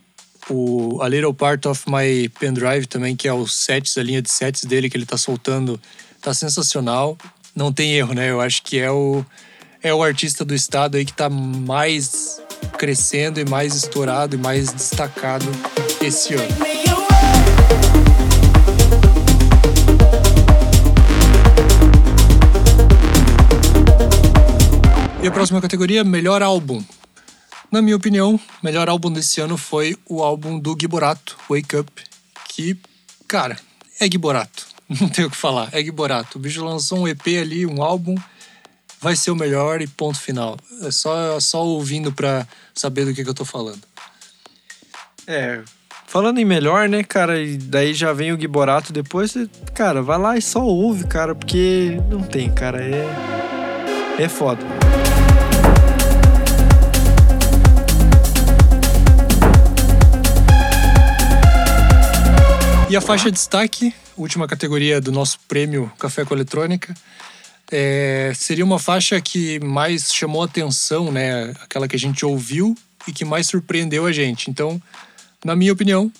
[0.48, 4.32] o A Little Part of My Pendrive também, que é os sets, a linha de
[4.32, 5.82] sets dele que ele tá soltando,
[6.22, 7.18] tá sensacional.
[7.56, 8.30] Não tem erro, né?
[8.30, 9.26] Eu acho que é o,
[9.82, 12.45] é o artista do estado aí que tá mais
[12.78, 15.46] crescendo e mais estourado e mais destacado
[16.02, 16.76] esse ano.
[25.26, 26.84] E a próxima categoria, melhor álbum.
[27.72, 31.92] Na minha opinião, melhor álbum desse ano foi o álbum do Giborato, Wake Up,
[32.48, 32.78] que,
[33.28, 33.58] cara,
[34.00, 34.68] é Giborato.
[34.88, 36.38] Não tenho o que falar, é Giborato.
[36.38, 38.16] O bicho lançou um EP ali, um álbum,
[39.02, 40.58] vai ser o melhor e ponto final.
[40.84, 43.82] É só, só ouvindo pra saber do que, que eu tô falando.
[45.28, 45.62] É,
[46.06, 49.36] falando em melhor, né, cara, e daí já vem o Giborato depois,
[49.74, 53.06] cara, vai lá e só ouve, cara, porque não tem, cara, é.
[54.18, 54.62] É foda.
[62.88, 66.94] E a faixa de destaque, última categoria do nosso prêmio Café com Eletrônica,
[67.72, 71.54] é, seria uma faixa que mais chamou atenção, né?
[71.62, 72.76] Aquela que a gente ouviu
[73.08, 74.50] e que mais surpreendeu a gente.
[74.50, 74.82] Então,
[75.44, 76.12] na minha opinião,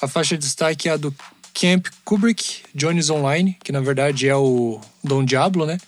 [0.00, 1.14] a faixa de destaque é a do
[1.54, 5.78] Camp Kubrick, Johnny's Online, que na verdade é o Don Diablo, né?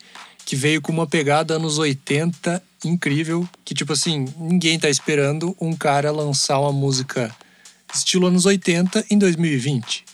[0.44, 5.74] Que veio com uma pegada anos 80 incrível, que tipo assim, ninguém tá esperando um
[5.74, 7.34] cara lançar uma música
[7.94, 10.04] estilo anos 80 em 2020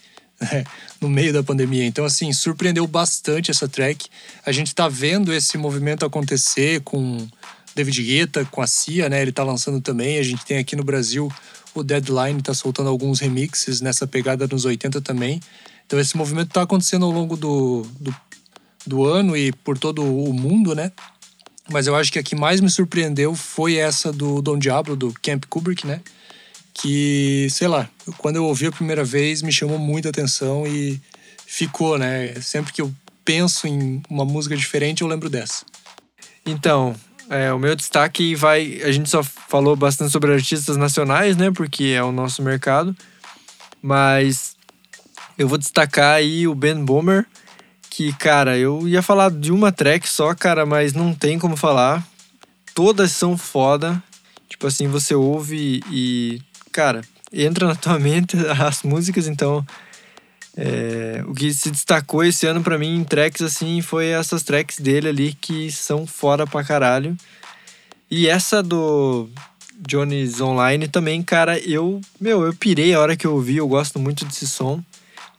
[0.41, 0.65] né,
[1.01, 1.85] no meio da pandemia.
[1.85, 4.07] Então, assim, surpreendeu bastante essa track.
[4.45, 7.27] A gente tá vendo esse movimento acontecer com
[7.75, 9.23] David Guetta, com a Cia, né?
[9.23, 10.19] Ele tá lançando também.
[10.19, 11.33] A gente tem aqui no Brasil
[11.75, 15.41] o Deadline, tá soltando alguns remixes nessa pegada nos 80 também.
[15.87, 18.15] Então, esse movimento tá acontecendo ao longo do, do,
[18.87, 20.93] do ano e por todo o mundo, né?
[21.71, 25.13] Mas eu acho que a que mais me surpreendeu foi essa do Don Diablo, do
[25.23, 26.01] Camp Kubrick, né?
[26.81, 31.01] Que, sei lá, quando eu ouvi a primeira vez me chamou muita atenção e
[31.47, 32.35] ficou, né?
[32.41, 32.93] Sempre que eu
[33.25, 35.65] penso em uma música diferente, eu lembro dessa.
[36.47, 36.95] Então,
[37.29, 38.81] é, o meu destaque vai.
[38.83, 41.51] A gente só falou bastante sobre artistas nacionais, né?
[41.51, 42.97] Porque é o nosso mercado.
[43.83, 44.57] Mas
[45.37, 47.27] eu vou destacar aí o Ben Bomer,
[47.91, 52.07] que, cara, eu ia falar de uma track só, cara, mas não tem como falar.
[52.75, 54.03] Todas são foda.
[54.49, 56.41] Tipo assim, você ouve e
[56.79, 57.01] cara,
[57.33, 59.67] entra na tua mente as músicas, então
[60.57, 64.81] É, o que se destacou esse ano pra mim em tracks assim foi essas tracks
[64.81, 67.17] dele ali que são fora pra caralho.
[68.11, 69.29] E essa do
[69.87, 74.01] Johnny's Online também, cara, eu, meu, eu pirei a hora que eu ouvi, eu gosto
[74.01, 74.83] muito desse som,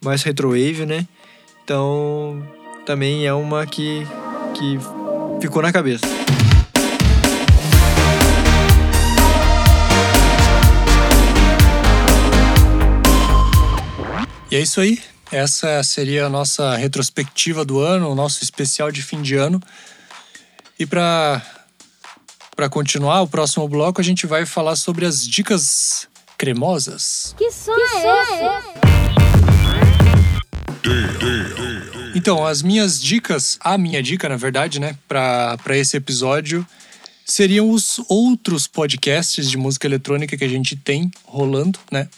[0.01, 1.05] mais retrowave, né?
[1.65, 2.41] Então,
[2.85, 4.07] também é uma que
[4.53, 4.79] que
[5.41, 6.05] ficou na cabeça.
[14.51, 14.99] E é isso aí.
[15.31, 19.61] Essa seria a nossa retrospectiva do ano, o nosso especial de fim de ano.
[20.79, 21.41] E para
[22.55, 27.33] para continuar o próximo bloco, a gente vai falar sobre as dicas cremosas.
[27.37, 28.89] Que som é esse?
[32.13, 36.67] Então, as minhas dicas, a minha dica, na verdade, né, para esse episódio,
[37.23, 42.09] seriam os outros podcasts de música eletrônica que a gente tem rolando, né?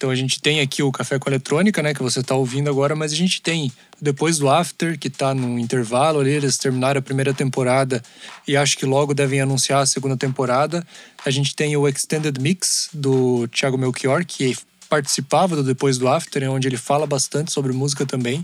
[0.00, 2.96] Então a gente tem aqui o Café com Eletrônica, né, que você está ouvindo agora,
[2.96, 3.70] mas a gente tem
[4.00, 8.02] depois do After, que está no intervalo ali, eles terminaram a primeira temporada
[8.48, 10.82] e acho que logo devem anunciar a segunda temporada.
[11.22, 14.56] A gente tem o Extended Mix do Thiago Melchior, que
[14.88, 18.42] participava do Depois do After, onde ele fala bastante sobre música também.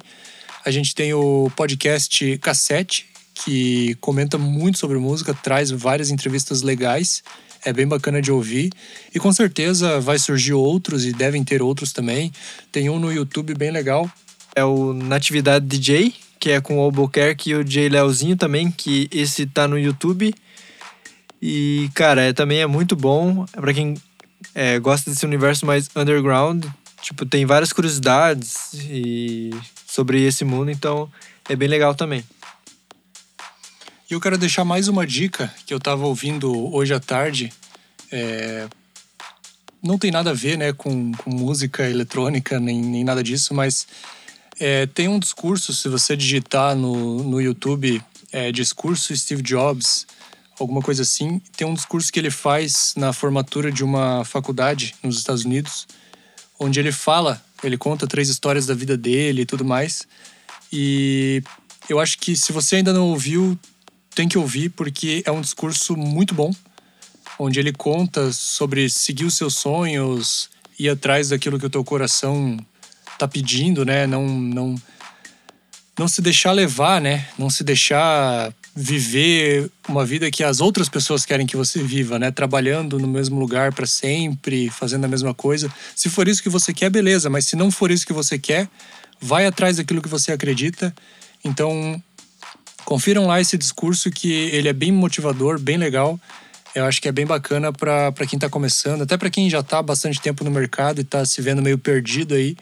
[0.63, 7.23] A gente tem o podcast Cassete, que comenta muito sobre música, traz várias entrevistas legais
[7.67, 8.71] é bem bacana de ouvir.
[9.13, 12.33] E com certeza vai surgir outros e devem ter outros também.
[12.71, 14.09] Tem um no YouTube bem legal.
[14.55, 19.09] É o Natividade DJ, que é com o Albuquerque e o Jay Leozinho também, que
[19.13, 20.33] esse tá no YouTube.
[21.43, 23.45] E, cara, é, também é muito bom.
[23.53, 23.95] É pra quem
[24.55, 26.65] é, gosta desse universo mais underground.
[27.03, 29.51] Tipo, tem várias curiosidades e
[29.87, 31.11] sobre esse mundo, então
[31.49, 32.25] é bem legal também.
[34.09, 37.53] E eu quero deixar mais uma dica que eu estava ouvindo hoje à tarde.
[38.13, 38.69] É...
[39.83, 43.85] Não tem nada a ver né, com, com música eletrônica, nem, nem nada disso, mas
[44.61, 48.01] é, tem um discurso, se você digitar no, no YouTube,
[48.33, 50.07] é, discurso Steve Jobs,
[50.59, 55.19] alguma coisa assim, tem um discurso que ele faz na formatura de uma faculdade nos
[55.19, 55.87] Estados Unidos,
[56.59, 60.07] onde ele fala, ele conta três histórias da vida dele e tudo mais.
[60.73, 61.43] E
[61.89, 63.59] eu acho que se você ainda não ouviu,
[64.17, 66.51] tem que ouvir porque é um discurso muito bom,
[67.39, 70.49] onde ele conta sobre seguir os seus sonhos,
[70.79, 72.57] ir atrás daquilo que o teu coração
[73.19, 74.07] tá pedindo, né?
[74.07, 74.75] Não, não,
[75.99, 77.29] não se deixar levar, né?
[77.39, 82.31] Não se deixar viver uma vida que as outras pessoas querem que você viva, né?
[82.31, 85.71] Trabalhando no mesmo lugar para sempre, fazendo a mesma coisa.
[85.95, 88.67] Se for isso que você quer, beleza, mas se não for isso que você quer,
[89.21, 90.95] vai atrás daquilo que você acredita.
[91.45, 92.03] Então,
[92.87, 96.21] Confiram lá esse discurso que ele é bem motivador, bem legal.
[96.73, 99.79] Eu acho que é bem bacana para quem está começando, até para quem já está
[99.79, 102.57] há bastante tempo no mercado e está se vendo meio perdido aí.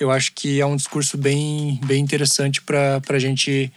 [0.00, 3.70] Eu acho que é um discurso bem, bem interessante para a gente,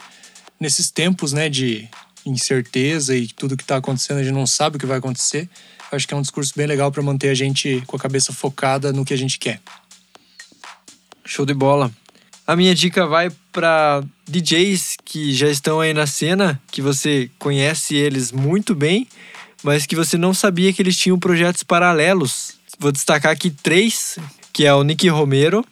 [0.58, 1.90] nesses tempos né, de
[2.26, 5.50] incerteza e tudo que está acontecendo, a gente não sabe o que vai acontecer.
[5.92, 8.32] Eu acho que é um discurso bem legal para manter a gente com a cabeça
[8.32, 9.60] focada no que a gente quer.
[11.26, 11.92] Show de bola.
[12.48, 17.96] A minha dica vai para DJs que já estão aí na cena, que você conhece
[17.96, 19.08] eles muito bem,
[19.62, 22.54] mas que você não sabia que eles tinham projetos paralelos.
[22.80, 24.18] Vou destacar aqui três,
[24.54, 25.66] que é o Nick Romero,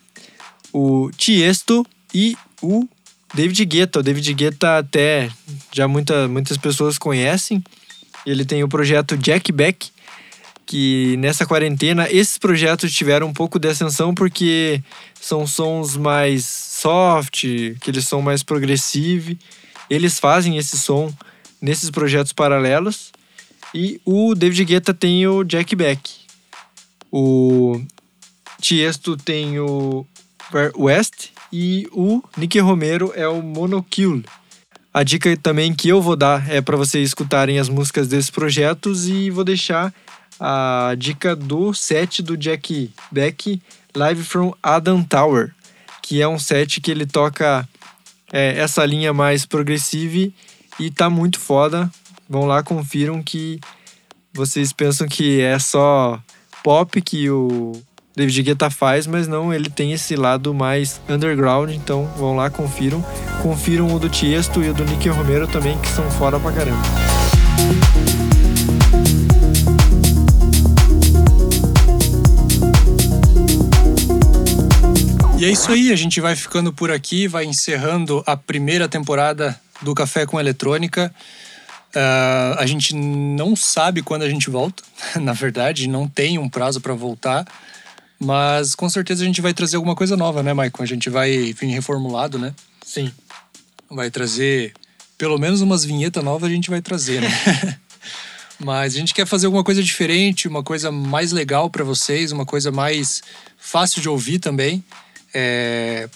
[0.73, 2.87] o Tiesto e o
[3.33, 3.99] David Guetta.
[3.99, 5.31] O David Guetta até
[5.71, 7.63] já muita, muitas pessoas conhecem.
[8.25, 9.89] Ele tem o projeto Jack Beck,
[10.69, 14.83] que nessa quarentena esses projetos tiveram um pouco de ascensão porque
[15.19, 19.39] são sons mais soft, que eles são mais progressive.
[19.89, 21.11] Eles fazem esse som
[21.59, 23.11] nesses projetos paralelos.
[23.73, 26.07] E o David Guetta tem o Jack Beck.
[27.11, 27.81] O
[28.61, 30.05] Tiesto tem o
[30.77, 34.23] West e o Nick Romero é o Monokill.
[34.93, 39.07] A dica também que eu vou dar é para vocês escutarem as músicas desses projetos
[39.07, 39.91] e vou deixar
[40.39, 43.61] a dica do set do Jack Beck
[43.95, 45.53] Live from Adam Tower,
[46.01, 47.67] que é um set que ele toca
[48.31, 50.31] é, essa linha mais progressiva
[50.79, 51.89] e tá muito foda.
[52.29, 53.59] Vão lá, confiram que
[54.33, 56.21] vocês pensam que é só
[56.63, 57.81] pop que o
[58.15, 63.03] David Guetta faz, mas não, ele tem esse lado mais underground, então vão lá, confiram.
[63.41, 66.81] Confiram o do Tiesto e o do Nick Romero também, que são fora pra caramba.
[75.39, 79.57] E é isso aí, a gente vai ficando por aqui, vai encerrando a primeira temporada
[79.81, 81.15] do Café com Eletrônica.
[81.95, 84.83] Uh, a gente não sabe quando a gente volta,
[85.15, 87.47] na verdade, não tem um prazo para voltar,
[88.19, 90.83] Mas com certeza a gente vai trazer alguma coisa nova, né, Maicon?
[90.83, 92.53] A gente vai vir reformulado, né?
[92.85, 93.09] Sim.
[93.89, 94.73] Vai trazer
[95.17, 97.79] pelo menos umas vinhetas novas a gente vai trazer, né?
[98.59, 102.45] Mas a gente quer fazer alguma coisa diferente, uma coisa mais legal para vocês, uma
[102.45, 103.21] coisa mais
[103.57, 104.83] fácil de ouvir também.
[105.33, 106.09] É...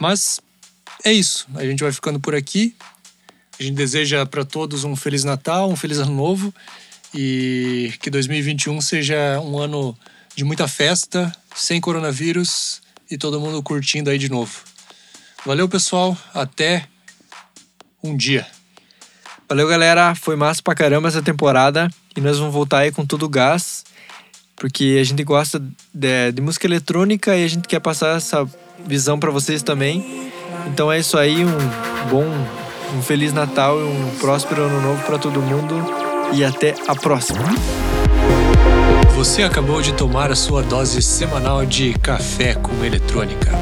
[0.00, 0.40] Mas
[1.04, 1.46] é isso.
[1.54, 2.74] A gente vai ficando por aqui.
[3.58, 6.52] A gente deseja para todos um feliz Natal, um feliz ano novo
[7.14, 9.96] e que 2021 seja um ano
[10.34, 14.62] de muita festa, sem coronavírus e todo mundo curtindo aí de novo.
[15.46, 16.18] Valeu, pessoal.
[16.32, 16.88] Até
[18.02, 18.46] um dia.
[19.48, 20.14] Valeu, galera.
[20.14, 21.88] Foi massa pra caramba essa temporada.
[22.16, 23.84] E nós vamos voltar aí com todo o gás.
[24.56, 28.48] Porque a gente gosta de, de música eletrônica e a gente quer passar essa
[28.86, 30.32] visão para vocês também.
[30.66, 31.44] Então é isso aí.
[31.44, 32.26] Um bom,
[32.96, 35.74] um Feliz Natal e um próspero Ano Novo para todo mundo.
[36.32, 37.44] E até a próxima.
[39.14, 43.52] Você acabou de tomar a sua dose semanal de café com eletrônica.